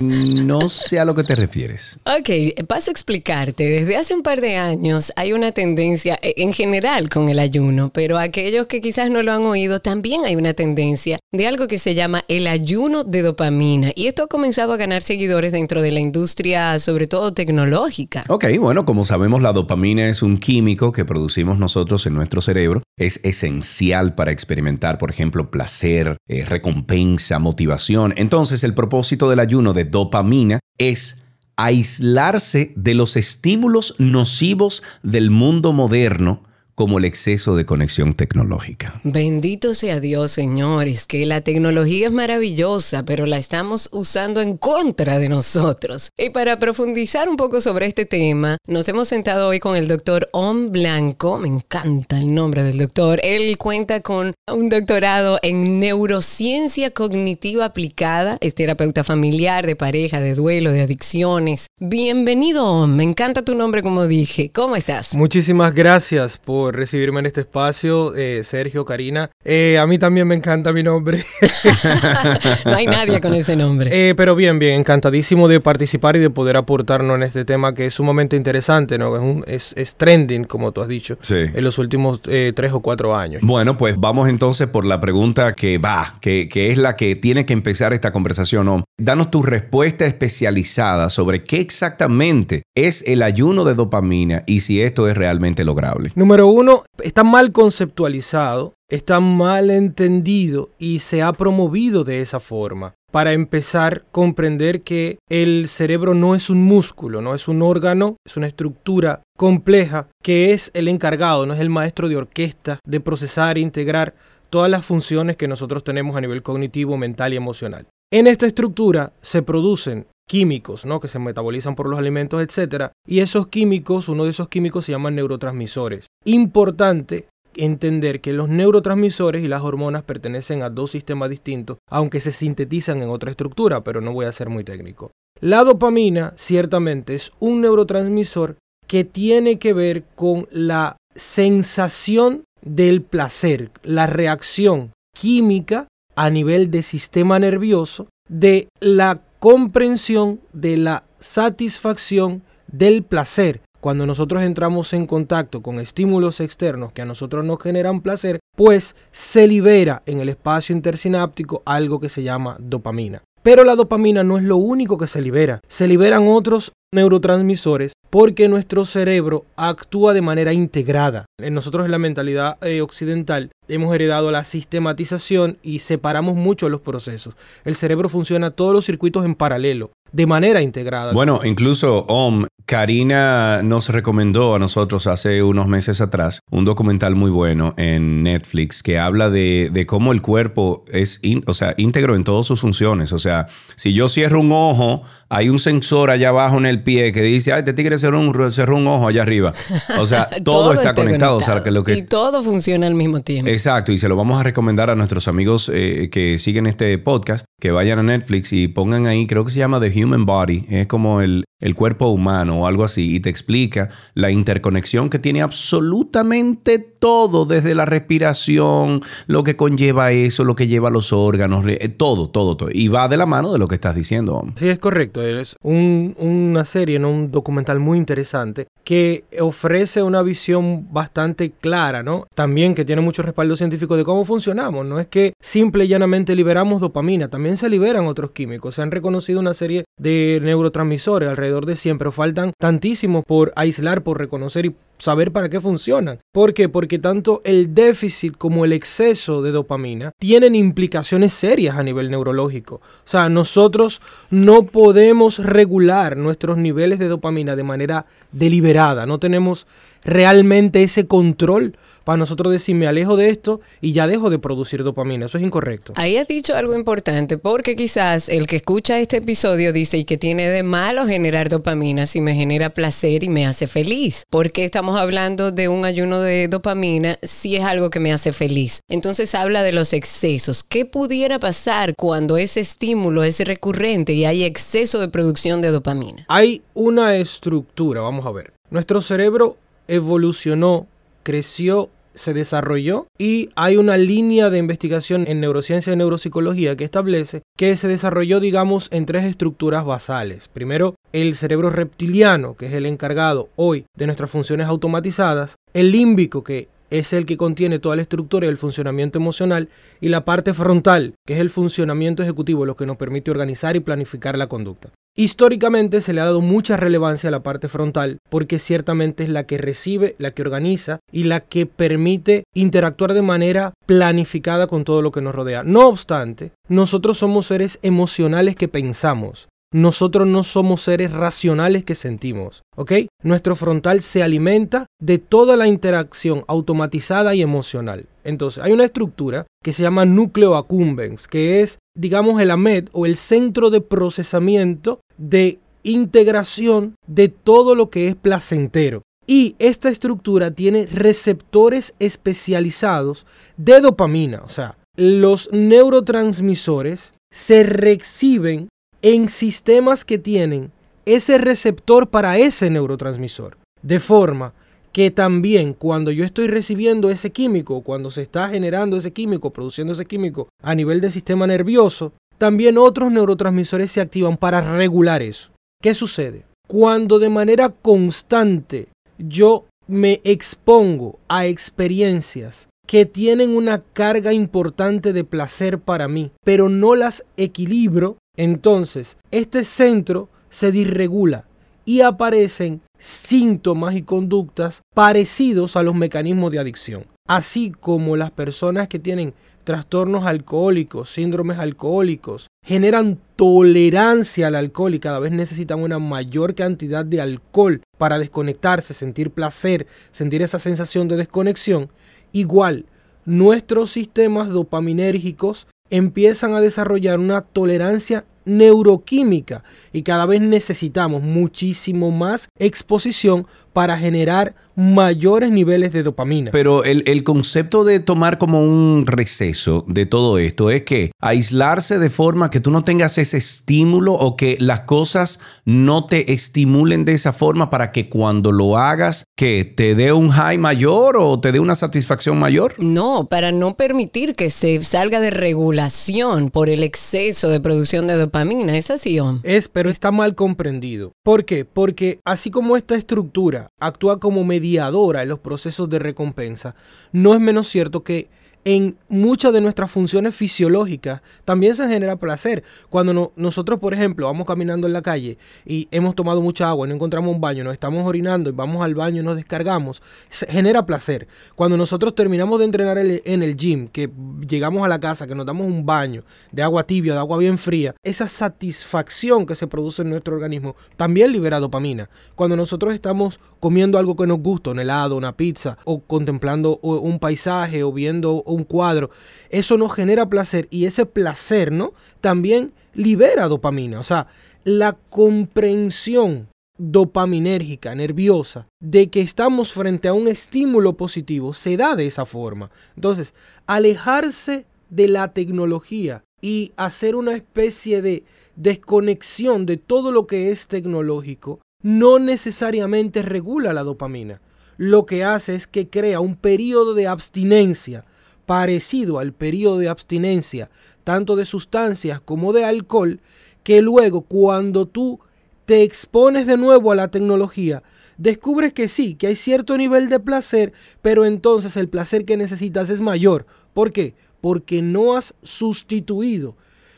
no 0.00 0.68
sé 0.68 0.98
a 0.98 1.04
lo 1.04 1.14
que 1.14 1.24
te 1.24 1.34
refieres. 1.34 1.98
Ok, 2.04 2.64
paso 2.66 2.90
a 2.90 2.92
explicarte. 2.92 3.64
Desde 3.64 3.96
hace 3.96 4.14
un 4.14 4.22
par 4.22 4.40
de 4.40 4.56
años 4.56 5.12
hay 5.16 5.32
una 5.32 5.52
tendencia 5.52 6.18
eh, 6.22 6.34
en 6.38 6.52
general 6.52 7.08
con 7.08 7.28
el 7.28 7.38
ayuno, 7.38 7.90
pero 7.92 8.18
aquellos 8.18 8.66
que 8.66 8.80
quizás 8.80 9.10
no 9.10 9.22
lo 9.22 9.32
han 9.32 9.42
oído, 9.42 9.80
también 9.80 10.24
hay 10.24 10.36
una 10.36 10.54
tendencia 10.54 11.18
de 11.32 11.46
algo 11.46 11.68
que 11.68 11.78
se 11.78 11.94
llama 11.94 12.22
el 12.28 12.46
ayuno 12.46 13.04
de 13.04 13.22
dopamina. 13.22 13.92
Y 13.94 14.06
esto 14.06 14.24
ha 14.24 14.28
comenzado 14.28 14.72
a 14.72 14.76
ganar 14.76 15.02
seguidores 15.02 15.52
dentro 15.52 15.82
de 15.82 15.92
la 15.92 16.00
industria, 16.00 16.78
sobre 16.78 17.06
todo 17.06 17.32
tecnológica. 17.32 18.24
Ok, 18.28 18.44
bueno, 18.58 18.84
como 18.84 19.04
sabemos, 19.04 19.42
la 19.42 19.52
dopamina 19.52 20.08
es 20.08 20.22
un 20.22 20.38
químico 20.38 20.92
que 20.92 21.04
producimos 21.04 21.58
nosotros 21.58 22.06
en 22.06 22.14
nuestro 22.14 22.40
cerebro. 22.40 22.82
Es 22.98 23.20
esencial 23.22 24.14
para 24.14 24.32
experimentar, 24.32 24.98
por 24.98 25.10
ejemplo, 25.10 25.50
placer, 25.50 26.16
eh, 26.28 26.44
recompensa, 26.44 27.21
motivación. 27.38 28.14
Entonces, 28.16 28.64
el 28.64 28.74
propósito 28.74 29.30
del 29.30 29.40
ayuno 29.40 29.72
de 29.72 29.84
dopamina 29.84 30.60
es 30.78 31.18
aislarse 31.56 32.72
de 32.76 32.94
los 32.94 33.16
estímulos 33.16 33.94
nocivos 33.98 34.82
del 35.02 35.30
mundo 35.30 35.72
moderno 35.72 36.42
como 36.74 36.98
el 36.98 37.04
exceso 37.04 37.56
de 37.56 37.66
conexión 37.66 38.14
tecnológica. 38.14 39.00
Bendito 39.04 39.74
sea 39.74 40.00
Dios, 40.00 40.32
señores, 40.32 41.06
que 41.06 41.26
la 41.26 41.40
tecnología 41.40 42.06
es 42.06 42.12
maravillosa, 42.12 43.04
pero 43.04 43.26
la 43.26 43.38
estamos 43.38 43.88
usando 43.92 44.40
en 44.40 44.56
contra 44.56 45.18
de 45.18 45.28
nosotros. 45.28 46.10
Y 46.16 46.30
para 46.30 46.58
profundizar 46.58 47.28
un 47.28 47.36
poco 47.36 47.60
sobre 47.60 47.86
este 47.86 48.06
tema, 48.06 48.58
nos 48.66 48.88
hemos 48.88 49.08
sentado 49.08 49.48
hoy 49.48 49.60
con 49.60 49.76
el 49.76 49.88
doctor 49.88 50.28
Om 50.32 50.70
Blanco. 50.70 51.38
Me 51.38 51.48
encanta 51.48 52.18
el 52.18 52.34
nombre 52.34 52.62
del 52.62 52.78
doctor. 52.78 53.20
Él 53.22 53.58
cuenta 53.58 54.00
con 54.00 54.32
un 54.50 54.68
doctorado 54.68 55.38
en 55.42 55.80
neurociencia 55.80 56.90
cognitiva 56.90 57.64
aplicada, 57.64 58.38
es 58.40 58.54
terapeuta 58.54 59.04
familiar, 59.04 59.66
de 59.66 59.76
pareja, 59.76 60.20
de 60.20 60.34
duelo, 60.34 60.70
de 60.70 60.82
adicciones. 60.82 61.66
Bienvenido, 61.78 62.64
Om. 62.64 62.94
Me 62.94 63.02
encanta 63.02 63.42
tu 63.42 63.54
nombre, 63.54 63.82
como 63.82 64.06
dije. 64.06 64.50
¿Cómo 64.52 64.76
estás? 64.76 65.14
Muchísimas 65.14 65.74
gracias 65.74 66.38
por 66.38 66.61
recibirme 66.70 67.20
en 67.20 67.26
este 67.26 67.40
espacio, 67.40 68.14
eh, 68.14 68.44
Sergio, 68.44 68.84
Karina. 68.84 69.30
Eh, 69.44 69.78
a 69.80 69.86
mí 69.86 69.98
también 69.98 70.28
me 70.28 70.34
encanta 70.34 70.72
mi 70.72 70.82
nombre. 70.82 71.24
no 72.64 72.74
hay 72.74 72.86
nadie 72.86 73.20
con 73.20 73.34
ese 73.34 73.56
nombre. 73.56 73.90
Eh, 73.92 74.14
pero 74.14 74.36
bien, 74.36 74.58
bien, 74.58 74.80
encantadísimo 74.80 75.48
de 75.48 75.60
participar 75.60 76.16
y 76.16 76.20
de 76.20 76.30
poder 76.30 76.56
aportarnos 76.56 77.16
en 77.16 77.22
este 77.24 77.44
tema 77.44 77.74
que 77.74 77.86
es 77.86 77.94
sumamente 77.94 78.36
interesante, 78.36 78.98
¿no? 78.98 79.16
Es, 79.16 79.22
un, 79.22 79.44
es, 79.46 79.72
es 79.76 79.96
trending, 79.96 80.44
como 80.44 80.72
tú 80.72 80.82
has 80.82 80.88
dicho, 80.88 81.18
en 81.30 81.64
los 81.64 81.78
últimos 81.78 82.20
tres 82.22 82.72
o 82.72 82.80
cuatro 82.80 83.16
años. 83.16 83.42
Bueno, 83.42 83.76
pues 83.76 83.96
vamos 83.98 84.28
entonces 84.28 84.68
por 84.68 84.84
la 84.84 85.00
pregunta 85.00 85.52
que 85.54 85.78
va, 85.78 86.18
que, 86.20 86.48
que 86.48 86.70
es 86.70 86.78
la 86.78 86.96
que 86.96 87.16
tiene 87.16 87.46
que 87.46 87.52
empezar 87.52 87.92
esta 87.92 88.12
conversación, 88.12 88.66
¿no? 88.66 88.84
Danos 88.98 89.30
tu 89.30 89.42
respuesta 89.42 90.04
especializada 90.06 91.08
sobre 91.08 91.40
qué 91.40 91.60
exactamente 91.60 92.62
es 92.74 93.02
el 93.06 93.22
ayuno 93.22 93.64
de 93.64 93.74
dopamina 93.74 94.42
y 94.46 94.60
si 94.60 94.82
esto 94.82 95.08
es 95.08 95.16
realmente 95.16 95.64
lograble. 95.64 96.12
Número 96.14 96.46
uno, 96.52 96.84
está 97.02 97.24
mal 97.24 97.52
conceptualizado, 97.52 98.74
está 98.88 99.20
mal 99.20 99.70
entendido 99.70 100.70
y 100.78 101.00
se 101.00 101.22
ha 101.22 101.32
promovido 101.32 102.04
de 102.04 102.20
esa 102.20 102.40
forma. 102.40 102.94
Para 103.10 103.32
empezar, 103.32 104.04
comprender 104.10 104.82
que 104.82 105.18
el 105.28 105.68
cerebro 105.68 106.14
no 106.14 106.34
es 106.34 106.48
un 106.48 106.62
músculo, 106.62 107.20
no 107.20 107.34
es 107.34 107.48
un 107.48 107.60
órgano, 107.60 108.16
es 108.26 108.36
una 108.36 108.46
estructura 108.46 109.22
compleja 109.36 110.08
que 110.22 110.52
es 110.52 110.70
el 110.74 110.88
encargado, 110.88 111.44
no 111.44 111.54
es 111.54 111.60
el 111.60 111.68
maestro 111.68 112.08
de 112.08 112.16
orquesta 112.16 112.78
de 112.86 113.00
procesar 113.00 113.58
e 113.58 113.60
integrar 113.60 114.14
todas 114.48 114.70
las 114.70 114.84
funciones 114.84 115.36
que 115.36 115.48
nosotros 115.48 115.84
tenemos 115.84 116.16
a 116.16 116.20
nivel 116.20 116.42
cognitivo, 116.42 116.96
mental 116.96 117.32
y 117.32 117.36
emocional. 117.36 117.86
En 118.12 118.26
esta 118.26 118.44
estructura 118.44 119.14
se 119.22 119.40
producen 119.40 120.06
químicos, 120.28 120.84
¿no? 120.84 121.00
Que 121.00 121.08
se 121.08 121.18
metabolizan 121.18 121.74
por 121.74 121.88
los 121.88 121.98
alimentos, 121.98 122.42
etc. 122.42 122.90
Y 123.08 123.20
esos 123.20 123.48
químicos, 123.48 124.06
uno 124.06 124.24
de 124.24 124.30
esos 124.30 124.50
químicos 124.50 124.84
se 124.84 124.92
llaman 124.92 125.14
neurotransmisores. 125.14 126.08
Importante 126.26 127.28
entender 127.54 128.20
que 128.20 128.34
los 128.34 128.50
neurotransmisores 128.50 129.42
y 129.42 129.48
las 129.48 129.62
hormonas 129.62 130.02
pertenecen 130.02 130.62
a 130.62 130.68
dos 130.68 130.90
sistemas 130.90 131.30
distintos, 131.30 131.78
aunque 131.88 132.20
se 132.20 132.32
sintetizan 132.32 133.02
en 133.02 133.08
otra 133.08 133.30
estructura, 133.30 133.82
pero 133.82 134.02
no 134.02 134.12
voy 134.12 134.26
a 134.26 134.32
ser 134.32 134.50
muy 134.50 134.62
técnico. 134.62 135.12
La 135.40 135.64
dopamina 135.64 136.34
ciertamente 136.36 137.14
es 137.14 137.32
un 137.40 137.62
neurotransmisor 137.62 138.56
que 138.86 139.04
tiene 139.04 139.58
que 139.58 139.72
ver 139.72 140.04
con 140.14 140.48
la 140.50 140.98
sensación 141.14 142.44
del 142.60 143.00
placer, 143.00 143.70
la 143.82 144.06
reacción 144.06 144.92
química 145.18 145.88
a 146.22 146.30
nivel 146.30 146.70
de 146.70 146.82
sistema 146.82 147.40
nervioso 147.40 148.06
de 148.28 148.68
la 148.78 149.22
comprensión 149.40 150.38
de 150.52 150.76
la 150.76 151.02
satisfacción 151.18 152.44
del 152.68 153.02
placer. 153.02 153.60
Cuando 153.80 154.06
nosotros 154.06 154.44
entramos 154.44 154.92
en 154.92 155.06
contacto 155.06 155.62
con 155.62 155.80
estímulos 155.80 156.38
externos 156.38 156.92
que 156.92 157.02
a 157.02 157.06
nosotros 157.06 157.44
nos 157.44 157.60
generan 157.60 158.02
placer, 158.02 158.38
pues 158.56 158.94
se 159.10 159.48
libera 159.48 160.04
en 160.06 160.20
el 160.20 160.28
espacio 160.28 160.76
intersináptico 160.76 161.60
algo 161.64 161.98
que 161.98 162.08
se 162.08 162.22
llama 162.22 162.56
dopamina. 162.60 163.24
Pero 163.42 163.64
la 163.64 163.74
dopamina 163.74 164.22
no 164.22 164.38
es 164.38 164.44
lo 164.44 164.58
único 164.58 164.96
que 164.98 165.08
se 165.08 165.20
libera. 165.20 165.58
Se 165.66 165.88
liberan 165.88 166.28
otros 166.28 166.70
neurotransmisores 166.94 167.94
porque 168.10 168.46
nuestro 168.48 168.84
cerebro 168.84 169.46
actúa 169.56 170.12
de 170.12 170.20
manera 170.20 170.52
integrada. 170.52 171.24
En 171.40 171.54
nosotros 171.54 171.84
en 171.84 171.90
la 171.90 171.98
mentalidad 171.98 172.62
eh, 172.62 172.82
occidental 172.82 173.50
hemos 173.68 173.94
heredado 173.94 174.30
la 174.30 174.44
sistematización 174.44 175.58
y 175.62 175.80
separamos 175.80 176.34
mucho 176.34 176.68
los 176.68 176.80
procesos. 176.80 177.34
El 177.64 177.76
cerebro 177.76 178.08
funciona 178.08 178.50
todos 178.50 178.72
los 178.72 178.84
circuitos 178.84 179.24
en 179.24 179.34
paralelo, 179.34 179.90
de 180.12 180.26
manera 180.26 180.62
integrada. 180.62 181.12
Bueno, 181.12 181.40
incluso 181.44 182.04
OM, 182.08 182.46
Karina 182.66 183.62
nos 183.62 183.88
recomendó 183.88 184.54
a 184.54 184.58
nosotros 184.58 185.06
hace 185.06 185.42
unos 185.42 185.66
meses 185.66 186.00
atrás 186.00 186.40
un 186.50 186.64
documental 186.64 187.14
muy 187.14 187.30
bueno 187.30 187.74
en 187.76 188.22
Netflix 188.22 188.82
que 188.82 188.98
habla 188.98 189.30
de, 189.30 189.70
de 189.72 189.86
cómo 189.86 190.12
el 190.12 190.22
cuerpo 190.22 190.84
es 190.90 191.20
o 191.46 191.54
sea, 191.54 191.74
íntegro 191.76 192.14
en 192.14 192.24
todas 192.24 192.46
sus 192.46 192.60
funciones. 192.60 193.12
O 193.12 193.18
sea, 193.18 193.46
si 193.76 193.92
yo 193.92 194.08
cierro 194.08 194.40
un 194.40 194.52
ojo, 194.52 195.02
hay 195.28 195.48
un 195.48 195.58
sensor 195.58 196.10
allá 196.10 196.28
abajo 196.28 196.58
en 196.58 196.66
el 196.66 196.82
pie 196.82 197.12
que 197.12 197.22
dice, 197.22 197.52
ay, 197.52 197.60
este 197.60 197.72
tigre 197.72 197.98
cerró 197.98 198.20
un, 198.20 198.50
cerró 198.50 198.76
un 198.76 198.86
ojo 198.86 199.08
allá 199.08 199.22
arriba. 199.22 199.52
O 199.98 200.06
sea, 200.06 200.28
todo, 200.44 200.72
está 200.72 200.94
conectado. 200.94 201.36
O 201.36 201.40
sea, 201.40 201.62
que 201.62 201.70
lo 201.70 201.84
que... 201.84 201.94
Y 201.94 202.02
todo 202.02 202.42
funciona 202.42 202.86
al 202.86 202.94
mismo 202.94 203.20
tiempo. 203.20 203.50
Exacto, 203.52 203.92
y 203.92 203.98
se 203.98 204.08
lo 204.08 204.16
vamos 204.16 204.40
a 204.40 204.44
recomendar 204.44 204.88
a 204.88 204.94
nuestros 204.94 205.28
amigos 205.28 205.70
eh, 205.72 206.08
que 206.10 206.38
siguen 206.38 206.66
este 206.66 206.96
podcast, 206.96 207.44
que 207.60 207.70
vayan 207.70 207.98
a 207.98 208.02
Netflix 208.02 208.52
y 208.54 208.68
pongan 208.68 209.06
ahí, 209.06 209.26
creo 209.26 209.44
que 209.44 209.50
se 209.50 209.58
llama 209.58 209.78
The 209.78 210.02
Human 210.02 210.24
Body, 210.24 210.64
es 210.70 210.86
como 210.86 211.20
el, 211.20 211.44
el 211.60 211.74
cuerpo 211.74 212.06
humano 212.08 212.62
o 212.62 212.66
algo 212.66 212.82
así, 212.84 213.14
y 213.16 213.20
te 213.20 213.28
explica 213.28 213.90
la 214.14 214.30
interconexión 214.30 215.10
que 215.10 215.18
tiene 215.18 215.42
absolutamente 215.42 216.78
todo, 216.78 217.44
desde 217.44 217.74
la 217.74 217.84
respiración, 217.84 219.02
lo 219.26 219.42
que 219.44 219.54
conlleva 219.56 220.12
eso, 220.12 220.44
lo 220.44 220.54
que 220.54 220.66
lleva 220.66 220.88
los 220.88 221.12
órganos, 221.12 221.64
eh, 221.68 221.88
todo, 221.90 222.30
todo, 222.30 222.56
todo. 222.56 222.70
Y 222.72 222.88
va 222.88 223.08
de 223.08 223.16
la 223.18 223.26
mano 223.26 223.52
de 223.52 223.58
lo 223.58 223.68
que 223.68 223.74
estás 223.74 223.94
diciendo. 223.94 224.44
Sí, 224.54 224.68
es 224.68 224.78
correcto. 224.78 225.20
Es 225.22 225.56
un- 225.62 226.14
una 226.18 226.64
serie, 226.64 226.98
¿no? 226.98 227.10
un 227.10 227.30
documental 227.30 227.80
muy 227.80 227.98
interesante 227.98 228.66
que 228.84 229.24
ofrece 229.40 230.02
una 230.02 230.22
visión 230.22 230.92
bastante 230.92 231.50
clara, 231.50 232.02
¿no? 232.02 232.26
También 232.34 232.74
que 232.74 232.84
tiene 232.84 233.02
mucho 233.02 233.22
respaldo 233.22 233.41
científico 233.56 233.96
de 233.96 234.04
cómo 234.04 234.24
funcionamos. 234.24 234.86
No 234.86 234.98
es 234.98 235.06
que 235.06 235.34
simple 235.40 235.84
y 235.84 235.88
llanamente 235.88 236.34
liberamos 236.34 236.80
dopamina, 236.80 237.28
también 237.28 237.56
se 237.56 237.68
liberan 237.68 238.06
otros 238.06 238.30
químicos. 238.30 238.76
Se 238.76 238.82
han 238.82 238.90
reconocido 238.90 239.40
una 239.40 239.54
serie 239.54 239.84
de 239.98 240.40
neurotransmisores 240.42 241.28
alrededor 241.28 241.66
de 241.66 241.76
100, 241.76 241.98
pero 241.98 242.12
faltan 242.12 242.52
tantísimos 242.58 243.24
por 243.24 243.52
aislar, 243.56 244.02
por 244.02 244.18
reconocer 244.18 244.66
y 244.66 244.74
saber 244.98 245.32
para 245.32 245.48
qué 245.48 245.60
funcionan. 245.60 246.18
¿Por 246.32 246.54
qué? 246.54 246.68
Porque 246.68 246.98
tanto 246.98 247.42
el 247.44 247.74
déficit 247.74 248.36
como 248.36 248.64
el 248.64 248.72
exceso 248.72 249.42
de 249.42 249.50
dopamina 249.50 250.12
tienen 250.18 250.54
implicaciones 250.54 251.32
serias 251.32 251.76
a 251.76 251.82
nivel 251.82 252.10
neurológico. 252.10 252.76
O 252.76 253.08
sea, 253.08 253.28
nosotros 253.28 254.00
no 254.30 254.66
podemos 254.66 255.38
regular 255.38 256.16
nuestros 256.16 256.56
niveles 256.56 257.00
de 257.00 257.08
dopamina 257.08 257.56
de 257.56 257.64
manera 257.64 258.06
deliberada. 258.30 259.04
No 259.04 259.18
tenemos 259.18 259.66
realmente 260.04 260.82
ese 260.82 261.06
control 261.06 261.76
para 262.04 262.16
nosotros 262.16 262.52
decir 262.52 262.74
me 262.74 262.86
alejo 262.86 263.16
de 263.16 263.30
esto 263.30 263.60
y 263.80 263.92
ya 263.92 264.06
dejo 264.06 264.30
de 264.30 264.38
producir 264.38 264.82
dopamina. 264.84 265.26
Eso 265.26 265.38
es 265.38 265.44
incorrecto. 265.44 265.92
Ahí 265.96 266.16
has 266.16 266.28
dicho 266.28 266.56
algo 266.56 266.74
importante, 266.74 267.38
porque 267.38 267.76
quizás 267.76 268.28
el 268.28 268.46
que 268.46 268.56
escucha 268.56 268.98
este 268.98 269.18
episodio 269.18 269.72
dice, 269.72 269.81
¿y 269.82 270.04
que 270.04 270.16
tiene 270.16 270.48
de 270.48 270.62
malo 270.62 271.08
generar 271.08 271.48
dopamina 271.48 272.06
si 272.06 272.20
me 272.20 272.36
genera 272.36 272.70
placer 272.70 273.24
y 273.24 273.28
me 273.28 273.46
hace 273.46 273.66
feliz? 273.66 274.22
¿Por 274.30 274.52
qué 274.52 274.64
estamos 274.64 275.00
hablando 275.00 275.50
de 275.50 275.66
un 275.66 275.84
ayuno 275.84 276.20
de 276.20 276.46
dopamina 276.46 277.18
si 277.22 277.56
es 277.56 277.64
algo 277.64 277.90
que 277.90 277.98
me 277.98 278.12
hace 278.12 278.32
feliz? 278.32 278.80
Entonces 278.88 279.34
habla 279.34 279.64
de 279.64 279.72
los 279.72 279.92
excesos. 279.92 280.62
¿Qué 280.62 280.86
pudiera 280.86 281.40
pasar 281.40 281.94
cuando 281.96 282.36
ese 282.36 282.60
estímulo 282.60 283.24
es 283.24 283.40
recurrente 283.40 284.12
y 284.12 284.24
hay 284.24 284.44
exceso 284.44 285.00
de 285.00 285.08
producción 285.08 285.60
de 285.60 285.72
dopamina? 285.72 286.24
Hay 286.28 286.62
una 286.74 287.16
estructura, 287.16 288.02
vamos 288.02 288.24
a 288.24 288.30
ver. 288.30 288.52
Nuestro 288.70 289.02
cerebro 289.02 289.56
evolucionó, 289.88 290.86
creció, 291.24 291.90
se 292.14 292.34
desarrolló 292.34 293.06
y 293.18 293.50
hay 293.54 293.76
una 293.76 293.96
línea 293.96 294.50
de 294.50 294.58
investigación 294.58 295.24
en 295.26 295.40
neurociencia 295.40 295.92
y 295.92 295.96
neuropsicología 295.96 296.76
que 296.76 296.84
establece 296.84 297.42
que 297.56 297.76
se 297.76 297.88
desarrolló, 297.88 298.40
digamos, 298.40 298.88
en 298.90 299.06
tres 299.06 299.24
estructuras 299.24 299.84
basales. 299.84 300.48
Primero, 300.48 300.94
el 301.12 301.36
cerebro 301.36 301.70
reptiliano, 301.70 302.56
que 302.56 302.66
es 302.66 302.72
el 302.72 302.86
encargado 302.86 303.48
hoy 303.56 303.84
de 303.96 304.06
nuestras 304.06 304.30
funciones 304.30 304.66
automatizadas, 304.66 305.56
el 305.74 305.92
límbico, 305.92 306.44
que 306.44 306.68
es 306.90 307.12
el 307.12 307.24
que 307.24 307.36
contiene 307.38 307.78
toda 307.78 307.96
la 307.96 308.02
estructura 308.02 308.46
y 308.46 308.50
el 308.50 308.58
funcionamiento 308.58 309.18
emocional, 309.18 309.68
y 310.00 310.08
la 310.08 310.24
parte 310.24 310.52
frontal, 310.52 311.14
que 311.26 311.34
es 311.34 311.40
el 311.40 311.50
funcionamiento 311.50 312.22
ejecutivo, 312.22 312.66
lo 312.66 312.76
que 312.76 312.86
nos 312.86 312.98
permite 312.98 313.30
organizar 313.30 313.76
y 313.76 313.80
planificar 313.80 314.36
la 314.36 314.48
conducta. 314.48 314.90
Históricamente 315.14 316.00
se 316.00 316.14
le 316.14 316.22
ha 316.22 316.24
dado 316.24 316.40
mucha 316.40 316.78
relevancia 316.78 317.28
a 317.28 317.30
la 317.30 317.42
parte 317.42 317.68
frontal 317.68 318.18
porque 318.30 318.58
ciertamente 318.58 319.24
es 319.24 319.28
la 319.28 319.44
que 319.44 319.58
recibe, 319.58 320.16
la 320.18 320.30
que 320.30 320.40
organiza 320.40 321.00
y 321.12 321.24
la 321.24 321.40
que 321.40 321.66
permite 321.66 322.44
interactuar 322.54 323.12
de 323.12 323.20
manera 323.20 323.74
planificada 323.84 324.66
con 324.66 324.84
todo 324.84 325.02
lo 325.02 325.12
que 325.12 325.20
nos 325.20 325.34
rodea. 325.34 325.64
No 325.64 325.86
obstante, 325.86 326.52
nosotros 326.68 327.18
somos 327.18 327.46
seres 327.46 327.78
emocionales 327.82 328.56
que 328.56 328.68
pensamos. 328.68 329.48
Nosotros 329.74 330.26
no 330.26 330.44
somos 330.44 330.82
seres 330.82 331.12
racionales 331.12 331.84
que 331.84 331.94
sentimos, 331.94 332.62
¿ok? 332.76 332.92
Nuestro 333.22 333.56
frontal 333.56 334.02
se 334.02 334.22
alimenta 334.22 334.86
de 335.02 335.18
toda 335.18 335.56
la 335.56 335.66
interacción 335.66 336.44
automatizada 336.46 337.34
y 337.34 337.42
emocional. 337.42 338.06
Entonces, 338.22 338.62
hay 338.62 338.70
una 338.70 338.84
estructura 338.84 339.46
que 339.64 339.72
se 339.72 339.82
llama 339.82 340.04
núcleo 340.04 340.54
accumbens, 340.54 341.26
que 341.26 341.60
es, 341.60 341.78
digamos, 341.98 342.40
el 342.40 342.52
AMED 342.52 342.88
o 342.92 343.04
el 343.04 343.16
centro 343.16 343.70
de 343.70 343.80
procesamiento 343.80 345.00
de 345.18 345.58
integración 345.82 346.94
de 347.08 347.28
todo 347.28 347.74
lo 347.74 347.90
que 347.90 348.06
es 348.06 348.14
placentero. 348.14 349.02
Y 349.26 349.56
esta 349.58 349.88
estructura 349.88 350.52
tiene 350.52 350.86
receptores 350.86 351.94
especializados 351.98 353.26
de 353.56 353.80
dopamina, 353.80 354.42
o 354.44 354.48
sea, 354.48 354.76
los 354.96 355.48
neurotransmisores 355.52 357.12
se 357.32 357.64
reciben 357.64 358.68
en 359.00 359.28
sistemas 359.28 360.04
que 360.04 360.18
tienen 360.18 360.70
ese 361.06 361.38
receptor 361.38 362.08
para 362.08 362.38
ese 362.38 362.70
neurotransmisor. 362.70 363.56
De 363.82 363.98
forma 363.98 364.52
que 364.92 365.10
también 365.10 365.72
cuando 365.72 366.10
yo 366.10 366.24
estoy 366.24 366.46
recibiendo 366.46 367.10
ese 367.10 367.30
químico, 367.30 367.80
cuando 367.80 368.10
se 368.10 368.22
está 368.22 368.48
generando 368.48 368.96
ese 368.96 369.12
químico, 369.12 369.50
produciendo 369.50 369.94
ese 369.94 370.04
químico 370.04 370.48
a 370.62 370.74
nivel 370.74 371.00
del 371.00 371.12
sistema 371.12 371.46
nervioso, 371.46 372.12
también 372.38 372.76
otros 372.78 373.10
neurotransmisores 373.10 373.90
se 373.90 374.00
activan 374.00 374.36
para 374.36 374.60
regular 374.60 375.22
eso. 375.22 375.50
¿Qué 375.80 375.94
sucede? 375.94 376.44
Cuando 376.68 377.18
de 377.18 377.28
manera 377.28 377.70
constante 377.70 378.88
yo 379.18 379.64
me 379.86 380.20
expongo 380.24 381.18
a 381.28 381.46
experiencias 381.46 382.68
que 382.86 383.06
tienen 383.06 383.50
una 383.50 383.82
carga 383.92 384.32
importante 384.32 385.12
de 385.12 385.24
placer 385.24 385.78
para 385.78 386.08
mí, 386.08 386.30
pero 386.44 386.68
no 386.68 386.94
las 386.94 387.24
equilibro, 387.36 388.18
entonces 388.36 389.16
este 389.30 389.64
centro 389.64 390.28
se 390.50 390.72
disregula 390.72 391.46
y 391.84 392.00
aparecen 392.00 392.80
síntomas 392.98 393.94
y 393.94 394.02
conductas 394.02 394.82
parecidos 394.94 395.76
a 395.76 395.82
los 395.82 395.94
mecanismos 395.94 396.52
de 396.52 396.58
adicción. 396.58 397.06
Así 397.26 397.72
como 397.72 398.16
las 398.16 398.30
personas 398.30 398.88
que 398.88 398.98
tienen 398.98 399.34
trastornos 399.64 400.26
alcohólicos, 400.26 401.10
síndromes 401.10 401.58
alcohólicos, 401.58 402.48
generan 402.64 403.18
tolerancia 403.36 404.48
al 404.48 404.56
alcohol 404.56 404.94
y 404.94 404.98
cada 404.98 405.20
vez 405.20 405.32
necesitan 405.32 405.80
una 405.80 405.98
mayor 405.98 406.54
cantidad 406.54 407.04
de 407.04 407.20
alcohol 407.20 407.80
para 407.98 408.18
desconectarse, 408.18 408.94
sentir 408.94 409.30
placer, 409.30 409.86
sentir 410.10 410.42
esa 410.42 410.58
sensación 410.58 411.08
de 411.08 411.16
desconexión, 411.16 411.90
igual 412.32 412.86
nuestros 413.24 413.90
sistemas 413.92 414.48
dopaminérgicos 414.48 415.68
empiezan 415.90 416.54
a 416.54 416.60
desarrollar 416.60 417.20
una 417.20 417.42
tolerancia 417.42 418.24
neuroquímica 418.44 419.64
y 419.92 420.02
cada 420.02 420.26
vez 420.26 420.40
necesitamos 420.40 421.22
muchísimo 421.22 422.10
más 422.10 422.48
exposición 422.58 423.46
para 423.72 423.98
generar 423.98 424.54
mayores 424.74 425.50
niveles 425.50 425.92
de 425.92 426.02
dopamina. 426.02 426.50
Pero 426.50 426.84
el, 426.84 427.04
el, 427.06 427.24
concepto 427.24 427.84
de 427.84 428.00
tomar 428.00 428.38
como 428.38 428.62
un 428.62 429.04
receso 429.06 429.84
de 429.86 430.06
todo 430.06 430.38
esto 430.38 430.70
es 430.70 430.82
que 430.82 431.12
aislarse 431.20 431.98
de 431.98 432.10
forma 432.10 432.50
que 432.50 432.60
tú 432.60 432.70
no 432.70 432.84
tengas 432.84 433.18
ese 433.18 433.36
estímulo 433.36 434.14
o 434.14 434.36
que 434.36 434.56
las 434.58 434.80
cosas 434.80 435.40
no 435.64 436.06
te 436.06 436.32
estimulen 436.32 437.04
de 437.04 437.12
esa 437.12 437.32
forma 437.32 437.70
para 437.70 437.92
que 437.92 438.08
cuando 438.08 438.50
lo 438.52 438.78
hagas, 438.78 439.24
que 439.36 439.64
te 439.64 439.94
dé 439.94 440.12
un 440.12 440.30
high 440.30 440.58
mayor 440.58 441.16
o 441.18 441.38
te 441.38 441.52
dé 441.52 441.60
una 441.60 441.74
satisfacción 441.74 442.38
mayor. 442.38 442.74
No, 442.78 443.26
para 443.28 443.52
no 443.52 443.76
permitir 443.76 444.34
que 444.34 444.50
se 444.50 444.82
salga 444.82 445.20
de 445.20 445.30
regulación 445.30 446.50
por 446.50 446.70
el 446.70 446.82
exceso 446.82 447.48
de 447.50 447.60
producción 447.60 448.06
de 448.06 448.16
dopamina. 448.16 448.76
¿Es 448.76 448.90
así, 448.90 449.20
Om? 449.20 449.40
Es, 449.42 449.68
pero 449.68 449.90
está 449.90 450.10
mal 450.10 450.34
comprendido. 450.34 451.12
¿Por 451.22 451.44
qué? 451.44 451.64
Porque 451.64 452.20
así 452.24 452.50
como 452.50 452.76
esta 452.76 452.94
estructura 452.94 453.61
actúa 453.78 454.18
como 454.18 454.44
mediadora 454.44 455.22
en 455.22 455.28
los 455.28 455.38
procesos 455.38 455.88
de 455.88 455.98
recompensa, 455.98 456.74
no 457.12 457.34
es 457.34 457.40
menos 457.40 457.68
cierto 457.68 458.02
que 458.02 458.30
en 458.64 458.96
muchas 459.08 459.52
de 459.52 459.60
nuestras 459.60 459.90
funciones 459.90 460.34
fisiológicas 460.34 461.20
también 461.44 461.74
se 461.74 461.88
genera 461.88 462.16
placer. 462.16 462.62
Cuando 462.90 463.12
no, 463.12 463.32
nosotros, 463.36 463.80
por 463.80 463.92
ejemplo, 463.94 464.26
vamos 464.26 464.46
caminando 464.46 464.86
en 464.86 464.92
la 464.92 465.02
calle 465.02 465.38
y 465.66 465.88
hemos 465.90 466.14
tomado 466.14 466.40
mucha 466.40 466.68
agua, 466.68 466.86
no 466.86 466.94
encontramos 466.94 467.34
un 467.34 467.40
baño, 467.40 467.64
nos 467.64 467.72
estamos 467.72 468.06
orinando 468.06 468.50
y 468.50 468.52
vamos 468.52 468.84
al 468.84 468.94
baño 468.94 469.20
y 469.20 469.24
nos 469.24 469.36
descargamos, 469.36 470.02
se 470.30 470.46
genera 470.46 470.86
placer. 470.86 471.26
Cuando 471.54 471.76
nosotros 471.76 472.14
terminamos 472.14 472.58
de 472.58 472.66
entrenar 472.66 472.98
en 472.98 473.42
el 473.42 473.56
gym, 473.56 473.88
que 473.88 474.10
llegamos 474.46 474.84
a 474.84 474.88
la 474.88 475.00
casa, 475.00 475.26
que 475.26 475.34
nos 475.34 475.46
damos 475.46 475.66
un 475.66 475.84
baño 475.84 476.22
de 476.52 476.62
agua 476.62 476.84
tibia, 476.84 477.14
de 477.14 477.18
agua 477.18 477.38
bien 477.38 477.58
fría, 477.58 477.94
esa 478.02 478.28
satisfacción 478.28 479.46
que 479.46 479.54
se 479.54 479.66
produce 479.66 480.02
en 480.02 480.10
nuestro 480.10 480.34
organismo 480.34 480.76
también 480.96 481.32
libera 481.32 481.58
dopamina. 481.58 482.08
Cuando 482.34 482.56
nosotros 482.56 482.94
estamos 482.94 483.40
comiendo 483.60 483.98
algo 483.98 484.16
que 484.16 484.26
nos 484.26 484.38
gusta, 484.38 484.70
un 484.70 484.80
helado, 484.80 485.16
una 485.16 485.36
pizza, 485.36 485.76
o 485.84 486.00
contemplando 486.00 486.78
un 486.82 487.18
paisaje, 487.18 487.82
o 487.82 487.92
viendo 487.92 488.42
un 488.52 488.64
cuadro, 488.64 489.10
eso 489.50 489.76
nos 489.76 489.92
genera 489.92 490.28
placer 490.28 490.68
y 490.70 490.84
ese 490.84 491.06
placer, 491.06 491.72
¿no? 491.72 491.92
También 492.20 492.72
libera 492.94 493.48
dopamina. 493.48 494.00
O 494.00 494.04
sea, 494.04 494.28
la 494.64 494.96
comprensión 495.10 496.48
dopaminérgica, 496.78 497.94
nerviosa, 497.94 498.66
de 498.80 499.08
que 499.08 499.20
estamos 499.20 499.72
frente 499.72 500.08
a 500.08 500.14
un 500.14 500.28
estímulo 500.28 500.94
positivo, 500.94 501.54
se 501.54 501.76
da 501.76 501.96
de 501.96 502.06
esa 502.06 502.26
forma. 502.26 502.70
Entonces, 502.96 503.34
alejarse 503.66 504.66
de 504.90 505.08
la 505.08 505.32
tecnología 505.32 506.24
y 506.40 506.72
hacer 506.76 507.14
una 507.14 507.34
especie 507.34 508.02
de 508.02 508.24
desconexión 508.56 509.64
de 509.64 509.76
todo 509.76 510.12
lo 510.12 510.26
que 510.26 510.50
es 510.50 510.66
tecnológico 510.66 511.60
no 511.82 512.18
necesariamente 512.18 513.22
regula 513.22 513.72
la 513.72 513.82
dopamina. 513.82 514.40
Lo 514.76 515.06
que 515.06 515.24
hace 515.24 515.54
es 515.54 515.66
que 515.66 515.88
crea 515.88 516.20
un 516.20 516.36
periodo 516.36 516.94
de 516.94 517.06
abstinencia 517.06 518.04
parecido 518.46 519.18
al 519.18 519.32
periodo 519.32 519.78
de 519.78 519.88
abstinencia 519.88 520.70
tanto 521.04 521.36
de 521.36 521.44
sustancias 521.44 522.20
como 522.20 522.52
de 522.52 522.64
alcohol, 522.64 523.20
que 523.62 523.82
luego 523.82 524.22
cuando 524.22 524.86
tú 524.86 525.20
te 525.66 525.82
expones 525.82 526.46
de 526.46 526.56
nuevo 526.56 526.92
a 526.92 526.96
la 526.96 527.08
tecnología, 527.08 527.82
descubres 528.16 528.72
que 528.72 528.88
sí, 528.88 529.14
que 529.14 529.28
hay 529.28 529.36
cierto 529.36 529.76
nivel 529.76 530.08
de 530.08 530.20
placer, 530.20 530.72
pero 531.00 531.24
entonces 531.24 531.76
el 531.76 531.88
placer 531.88 532.24
que 532.24 532.36
necesitas 532.36 532.90
es 532.90 533.00
mayor. 533.00 533.46
¿Por 533.72 533.92
qué? 533.92 534.14
Porque 534.40 534.82
no 534.82 535.16
has 535.16 535.34
sustituido 535.42 536.56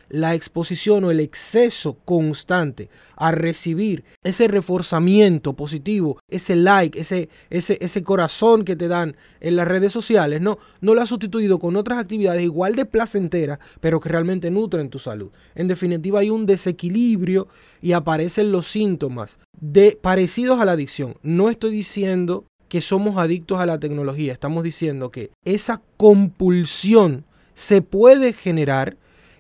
la 0.09 0.35
exposición 0.35 1.05
o 1.05 1.11
el 1.11 1.21
exceso 1.21 1.99
constante 2.05 2.89
a 3.17 3.31
recibir 3.31 4.05
ese 4.23 4.49
reforzamiento 4.49 5.55
positivo, 5.55 6.19
ese 6.29 6.57
like, 6.57 6.99
ese, 6.99 7.29
ese, 7.51 7.79
ese 7.81 8.03
corazón 8.03 8.65
que 8.65 8.77
te 8.77 8.89
dan 8.89 9.17
en 9.41 9.57
las 9.57 9.69
redes 9.69 9.93
sociales, 9.93 10.41
no, 10.41 10.59
no 10.81 10.95
lo 10.95 11.03
has 11.03 11.09
sustituido 11.09 11.59
con 11.59 11.77
otras 11.77 11.99
actividades 11.99 12.43
igual 12.43 12.75
de 12.75 12.87
placenteras, 12.87 13.59
pero 13.81 14.01
que 14.01 14.09
realmente 14.09 14.51
nutren 14.51 14.91
tu 14.91 14.99
salud. 14.99 15.31
En 15.55 15.69
definitiva, 15.69 16.21
hay 16.21 16.31
un 16.31 16.47
desequilibrio 16.47 17.49
y 17.81 17.93
aparecen 17.93 18.53
los 18.53 18.67
síntomas 18.67 19.39
de, 19.61 19.99
parecidos 20.01 20.61
a 20.61 20.65
la 20.65 20.73
adicción. 20.73 21.17
No 21.23 21.51
estoy 21.51 21.73
diciendo 21.73 22.45
que 22.69 22.81
somos 22.81 23.19
adictos 23.19 23.61
a 23.61 23.67
la 23.67 23.79
tecnología, 23.79 24.33
estamos 24.33 24.65
diciendo 24.65 25.11
que 25.11 25.31
esa 25.45 25.83
compulsión 25.97 27.25
se 27.55 27.83
puede 27.83 28.33
generar 28.33 28.97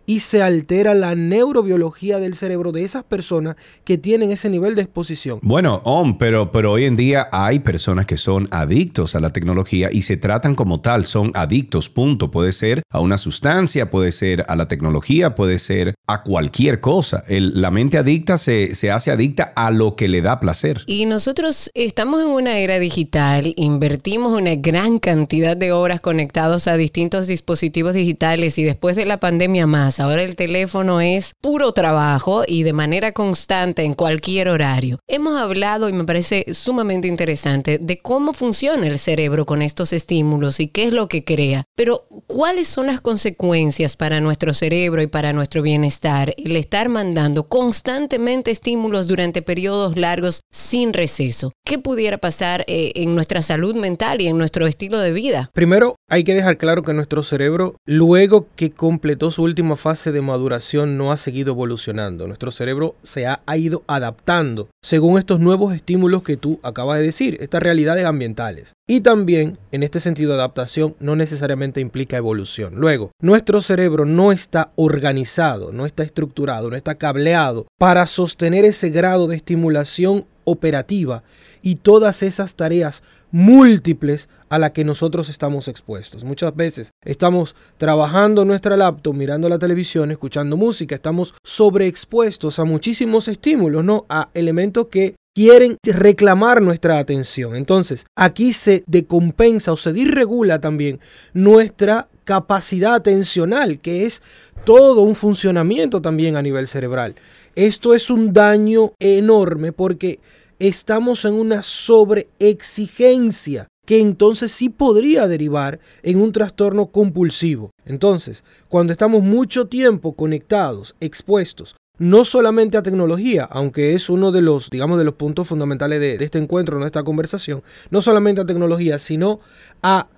y 0.06 0.20
se 0.20 0.42
altera 0.42 0.94
la 0.94 1.14
neurobiología 1.14 2.18
del 2.18 2.34
cerebro 2.34 2.72
de 2.72 2.84
esas 2.84 3.04
personas 3.04 3.56
que 3.84 3.98
tienen 3.98 4.30
ese 4.30 4.50
nivel 4.50 4.74
de 4.74 4.82
exposición. 4.82 5.38
Bueno, 5.42 5.82
pero, 6.18 6.52
pero 6.52 6.72
hoy 6.72 6.84
en 6.84 6.96
día 6.96 7.28
hay 7.32 7.60
personas 7.60 8.06
que 8.06 8.16
son 8.16 8.48
adictos 8.50 9.14
a 9.14 9.20
la 9.20 9.30
tecnología 9.30 9.88
y 9.92 10.02
se 10.02 10.16
tratan 10.16 10.54
como 10.54 10.80
tal, 10.80 11.04
son 11.04 11.30
adictos, 11.34 11.88
punto. 11.88 12.30
Puede 12.30 12.52
ser 12.52 12.82
a 12.90 13.00
una 13.00 13.18
sustancia, 13.18 13.90
puede 13.90 14.12
ser 14.12 14.44
a 14.48 14.56
la 14.56 14.68
tecnología, 14.68 15.34
puede 15.34 15.58
ser 15.58 15.94
a 16.06 16.22
cualquier 16.22 16.80
cosa. 16.80 17.24
la 17.28 17.70
mente 17.70 17.98
adicta 17.98 18.38
se, 18.38 18.74
se 18.74 18.90
hace 18.90 19.10
adicta 19.10 19.52
a 19.56 19.70
lo 19.70 19.96
que 19.96 20.08
le 20.08 20.20
da 20.20 20.40
placer. 20.40 20.82
Y 20.86 21.06
nosotros 21.06 21.70
estamos 21.74 22.20
en 22.22 22.28
una 22.28 22.58
era 22.58 22.78
digital, 22.78 23.52
invertimos 23.56 24.38
una 24.38 24.54
gran 24.54 24.98
cantidad 24.98 25.56
de 25.56 25.72
horas 25.72 26.00
conectados 26.00 26.68
a 26.68 26.76
distintos 26.76 27.26
dispositivos 27.26 27.94
digitales 27.94 28.58
y 28.58 28.64
después 28.64 28.96
de 28.96 29.06
la 29.06 29.18
pandemia 29.18 29.66
más 29.66 29.93
Ahora 30.00 30.22
el 30.22 30.36
teléfono 30.36 31.00
es 31.00 31.34
puro 31.40 31.72
trabajo 31.72 32.42
y 32.46 32.62
de 32.62 32.72
manera 32.72 33.12
constante 33.12 33.82
en 33.82 33.94
cualquier 33.94 34.48
horario. 34.48 34.98
Hemos 35.06 35.40
hablado 35.40 35.88
y 35.88 35.92
me 35.92 36.04
parece 36.04 36.46
sumamente 36.52 37.08
interesante 37.08 37.78
de 37.78 37.98
cómo 37.98 38.32
funciona 38.32 38.86
el 38.86 38.98
cerebro 38.98 39.46
con 39.46 39.62
estos 39.62 39.92
estímulos 39.92 40.60
y 40.60 40.68
qué 40.68 40.84
es 40.84 40.92
lo 40.92 41.08
que 41.08 41.24
crea. 41.24 41.64
Pero, 41.76 42.06
¿cuáles 42.26 42.68
son 42.68 42.86
las 42.86 43.00
consecuencias 43.00 43.96
para 43.96 44.20
nuestro 44.20 44.54
cerebro 44.54 45.02
y 45.02 45.06
para 45.06 45.32
nuestro 45.32 45.62
bienestar 45.62 46.34
el 46.36 46.56
estar 46.56 46.88
mandando 46.88 47.46
constantemente 47.46 48.50
estímulos 48.50 49.08
durante 49.08 49.42
periodos 49.42 49.96
largos 49.96 50.42
sin 50.50 50.92
receso? 50.92 51.52
¿Qué 51.64 51.78
pudiera 51.78 52.18
pasar 52.18 52.64
eh, 52.66 52.92
en 52.96 53.14
nuestra 53.14 53.42
salud 53.42 53.74
mental 53.74 54.20
y 54.20 54.28
en 54.28 54.38
nuestro 54.38 54.66
estilo 54.66 54.98
de 54.98 55.12
vida? 55.12 55.50
Primero, 55.54 55.96
hay 56.08 56.24
que 56.24 56.34
dejar 56.34 56.58
claro 56.58 56.82
que 56.82 56.92
nuestro 56.92 57.22
cerebro, 57.22 57.76
luego 57.86 58.46
que 58.56 58.70
completó 58.70 59.30
su 59.30 59.42
última 59.42 59.76
fase 59.84 60.12
de 60.12 60.22
maduración 60.22 60.96
no 60.96 61.12
ha 61.12 61.18
seguido 61.18 61.52
evolucionando. 61.52 62.26
Nuestro 62.26 62.50
cerebro 62.52 62.94
se 63.02 63.26
ha, 63.26 63.42
ido 63.58 63.82
adaptando 63.86 64.70
según 64.82 65.18
estos 65.18 65.40
nuevos 65.40 65.74
estímulos 65.74 66.22
que 66.22 66.38
tú 66.38 66.58
acabas 66.62 67.00
de 67.00 67.04
decir, 67.04 67.36
estas 67.38 67.62
realidades 67.62 68.06
ambientales. 68.06 68.72
Y 68.88 69.02
también, 69.02 69.58
en 69.72 69.82
este 69.82 70.00
sentido, 70.00 70.32
adaptación 70.32 70.96
no 71.00 71.16
necesariamente 71.16 71.82
implica 71.82 72.16
evolución. 72.16 72.76
Luego, 72.76 73.10
nuestro 73.20 73.60
cerebro 73.60 74.06
no 74.06 74.32
está 74.32 74.72
organizado, 74.76 75.70
no 75.70 75.84
está 75.84 76.02
estructurado, 76.02 76.70
no 76.70 76.76
está 76.76 76.94
cableado 76.94 77.66
para 77.76 78.06
sostener 78.06 78.64
ese 78.64 78.88
grado 78.88 79.26
de 79.26 79.36
estimulación 79.36 80.24
operativa 80.44 81.24
y 81.60 81.76
todas 81.76 82.22
esas 82.22 82.54
tareas 82.54 83.02
múltiples 83.34 84.28
a 84.48 84.60
las 84.60 84.70
que 84.70 84.84
nosotros 84.84 85.28
estamos 85.28 85.66
expuestos. 85.66 86.22
Muchas 86.22 86.54
veces 86.54 86.92
estamos 87.04 87.56
trabajando 87.78 88.44
nuestra 88.44 88.76
laptop, 88.76 89.12
mirando 89.12 89.48
la 89.48 89.58
televisión, 89.58 90.12
escuchando 90.12 90.56
música, 90.56 90.94
estamos 90.94 91.34
sobreexpuestos 91.42 92.60
a 92.60 92.64
muchísimos 92.64 93.26
estímulos, 93.26 93.84
¿no? 93.84 94.06
A 94.08 94.28
elementos 94.34 94.86
que 94.86 95.16
quieren 95.34 95.76
reclamar 95.82 96.62
nuestra 96.62 97.00
atención. 97.00 97.56
Entonces, 97.56 98.06
aquí 98.16 98.52
se 98.52 98.84
decompensa 98.86 99.72
o 99.72 99.76
se 99.76 99.92
disregula 99.92 100.60
también 100.60 101.00
nuestra 101.32 102.06
capacidad 102.22 102.94
atencional, 102.94 103.80
que 103.80 104.06
es 104.06 104.22
todo 104.64 105.00
un 105.00 105.16
funcionamiento 105.16 106.00
también 106.00 106.36
a 106.36 106.42
nivel 106.42 106.68
cerebral. 106.68 107.16
Esto 107.56 107.94
es 107.94 108.10
un 108.10 108.32
daño 108.32 108.92
enorme 109.00 109.72
porque 109.72 110.20
estamos 110.58 111.24
en 111.24 111.34
una 111.34 111.62
sobreexigencia 111.62 113.68
que 113.86 114.00
entonces 114.00 114.52
sí 114.52 114.70
podría 114.70 115.28
derivar 115.28 115.78
en 116.02 116.20
un 116.20 116.32
trastorno 116.32 116.86
compulsivo. 116.86 117.70
Entonces, 117.84 118.44
cuando 118.68 118.92
estamos 118.92 119.22
mucho 119.22 119.66
tiempo 119.66 120.14
conectados, 120.14 120.94
expuestos, 121.00 121.76
no 121.98 122.24
solamente 122.24 122.76
a 122.76 122.82
tecnología, 122.82 123.44
aunque 123.44 123.94
es 123.94 124.08
uno 124.08 124.32
de 124.32 124.42
los, 124.42 124.68
digamos, 124.70 124.98
de 124.98 125.04
los 125.04 125.14
puntos 125.14 125.46
fundamentales 125.46 126.00
de, 126.00 126.24
este 126.24 126.38
encuentro, 126.38 126.78
de 126.78 126.86
esta 126.86 127.04
conversación, 127.04 127.62
no 127.90 128.00
solamente 128.00 128.40
a 128.40 128.46
tecnología, 128.46 128.98
sino 128.98 129.40
a 129.82 130.08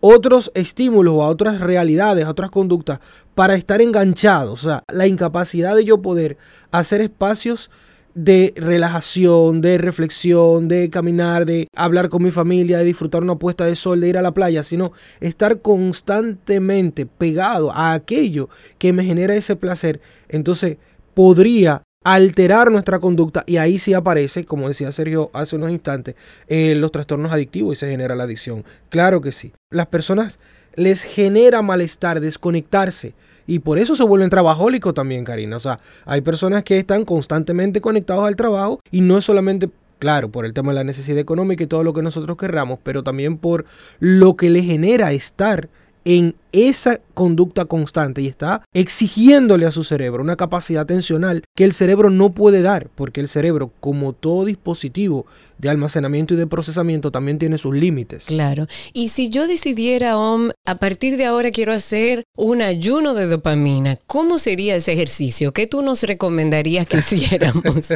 otros 0.00 0.50
estímulos 0.54 1.14
o 1.14 1.22
a 1.22 1.28
otras 1.28 1.60
realidades, 1.60 2.24
a 2.24 2.30
otras 2.30 2.50
conductas, 2.50 3.00
para 3.34 3.54
estar 3.54 3.82
enganchados. 3.82 4.64
O 4.64 4.68
sea, 4.68 4.82
la 4.90 5.06
incapacidad 5.06 5.74
de 5.74 5.84
yo 5.84 6.00
poder 6.00 6.38
hacer 6.70 7.00
espacios 7.00 7.70
de 8.16 8.54
relajación, 8.56 9.60
de 9.60 9.76
reflexión, 9.76 10.68
de 10.68 10.88
caminar, 10.88 11.44
de 11.44 11.68
hablar 11.76 12.08
con 12.08 12.22
mi 12.22 12.30
familia, 12.30 12.78
de 12.78 12.84
disfrutar 12.84 13.22
una 13.22 13.36
puesta 13.36 13.66
de 13.66 13.76
sol, 13.76 14.00
de 14.00 14.08
ir 14.08 14.16
a 14.16 14.22
la 14.22 14.32
playa, 14.32 14.62
sino 14.62 14.92
estar 15.20 15.60
constantemente 15.60 17.04
pegado 17.04 17.70
a 17.70 17.92
aquello 17.92 18.48
que 18.78 18.94
me 18.94 19.04
genera 19.04 19.36
ese 19.36 19.54
placer, 19.54 20.00
entonces 20.30 20.78
podría 21.12 21.82
alterar 22.04 22.70
nuestra 22.70 23.00
conducta 23.00 23.44
y 23.46 23.58
ahí 23.58 23.78
sí 23.78 23.92
aparece, 23.92 24.46
como 24.46 24.68
decía 24.68 24.92
Sergio 24.92 25.28
hace 25.34 25.56
unos 25.56 25.70
instantes, 25.70 26.14
eh, 26.48 26.74
los 26.74 26.92
trastornos 26.92 27.32
adictivos 27.32 27.74
y 27.74 27.76
se 27.80 27.90
genera 27.90 28.14
la 28.14 28.24
adicción. 28.24 28.64
Claro 28.88 29.20
que 29.20 29.32
sí. 29.32 29.52
Las 29.70 29.86
personas 29.86 30.38
les 30.76 31.02
genera 31.02 31.62
malestar 31.62 32.20
desconectarse 32.20 33.14
y 33.46 33.60
por 33.60 33.78
eso 33.78 33.96
se 33.96 34.04
vuelven 34.04 34.30
trabajólicos 34.30 34.94
también, 34.94 35.24
Karina. 35.24 35.56
O 35.56 35.60
sea, 35.60 35.78
hay 36.04 36.20
personas 36.20 36.64
que 36.64 36.78
están 36.78 37.04
constantemente 37.04 37.80
conectados 37.80 38.24
al 38.26 38.36
trabajo 38.36 38.80
y 38.90 39.00
no 39.00 39.18
es 39.18 39.24
solamente 39.24 39.70
Claro, 39.98 40.28
por 40.28 40.44
el 40.44 40.52
tema 40.52 40.72
de 40.72 40.74
la 40.74 40.84
necesidad 40.84 41.18
económica 41.18 41.64
y 41.64 41.66
todo 41.66 41.82
lo 41.82 41.94
que 41.94 42.02
nosotros 42.02 42.36
querramos, 42.36 42.78
pero 42.82 43.02
también 43.02 43.38
por 43.38 43.64
lo 43.98 44.36
que 44.36 44.50
le 44.50 44.62
genera 44.62 45.12
estar 45.12 45.70
en 46.04 46.34
esa 46.56 47.00
conducta 47.14 47.66
constante 47.66 48.22
y 48.22 48.26
está 48.26 48.62
exigiéndole 48.72 49.66
a 49.66 49.70
su 49.70 49.84
cerebro 49.84 50.22
una 50.22 50.36
capacidad 50.36 50.82
atencional 50.82 51.42
que 51.54 51.64
el 51.64 51.72
cerebro 51.72 52.10
no 52.10 52.30
puede 52.32 52.62
dar, 52.62 52.88
porque 52.94 53.20
el 53.20 53.28
cerebro, 53.28 53.72
como 53.80 54.12
todo 54.12 54.44
dispositivo 54.44 55.26
de 55.58 55.70
almacenamiento 55.70 56.34
y 56.34 56.36
de 56.36 56.46
procesamiento, 56.46 57.10
también 57.10 57.38
tiene 57.38 57.58
sus 57.58 57.74
límites. 57.74 58.26
Claro. 58.26 58.66
Y 58.92 59.08
si 59.08 59.30
yo 59.30 59.46
decidiera, 59.46 60.18
Om, 60.18 60.50
a 60.66 60.74
partir 60.76 61.16
de 61.16 61.24
ahora 61.24 61.50
quiero 61.50 61.72
hacer 61.72 62.24
un 62.36 62.62
ayuno 62.62 63.14
de 63.14 63.26
dopamina, 63.26 63.98
¿cómo 64.06 64.38
sería 64.38 64.76
ese 64.76 64.92
ejercicio? 64.92 65.52
¿Qué 65.52 65.66
tú 65.66 65.82
nos 65.82 66.02
recomendarías 66.02 66.86
que 66.86 66.98
hiciéramos? 66.98 67.64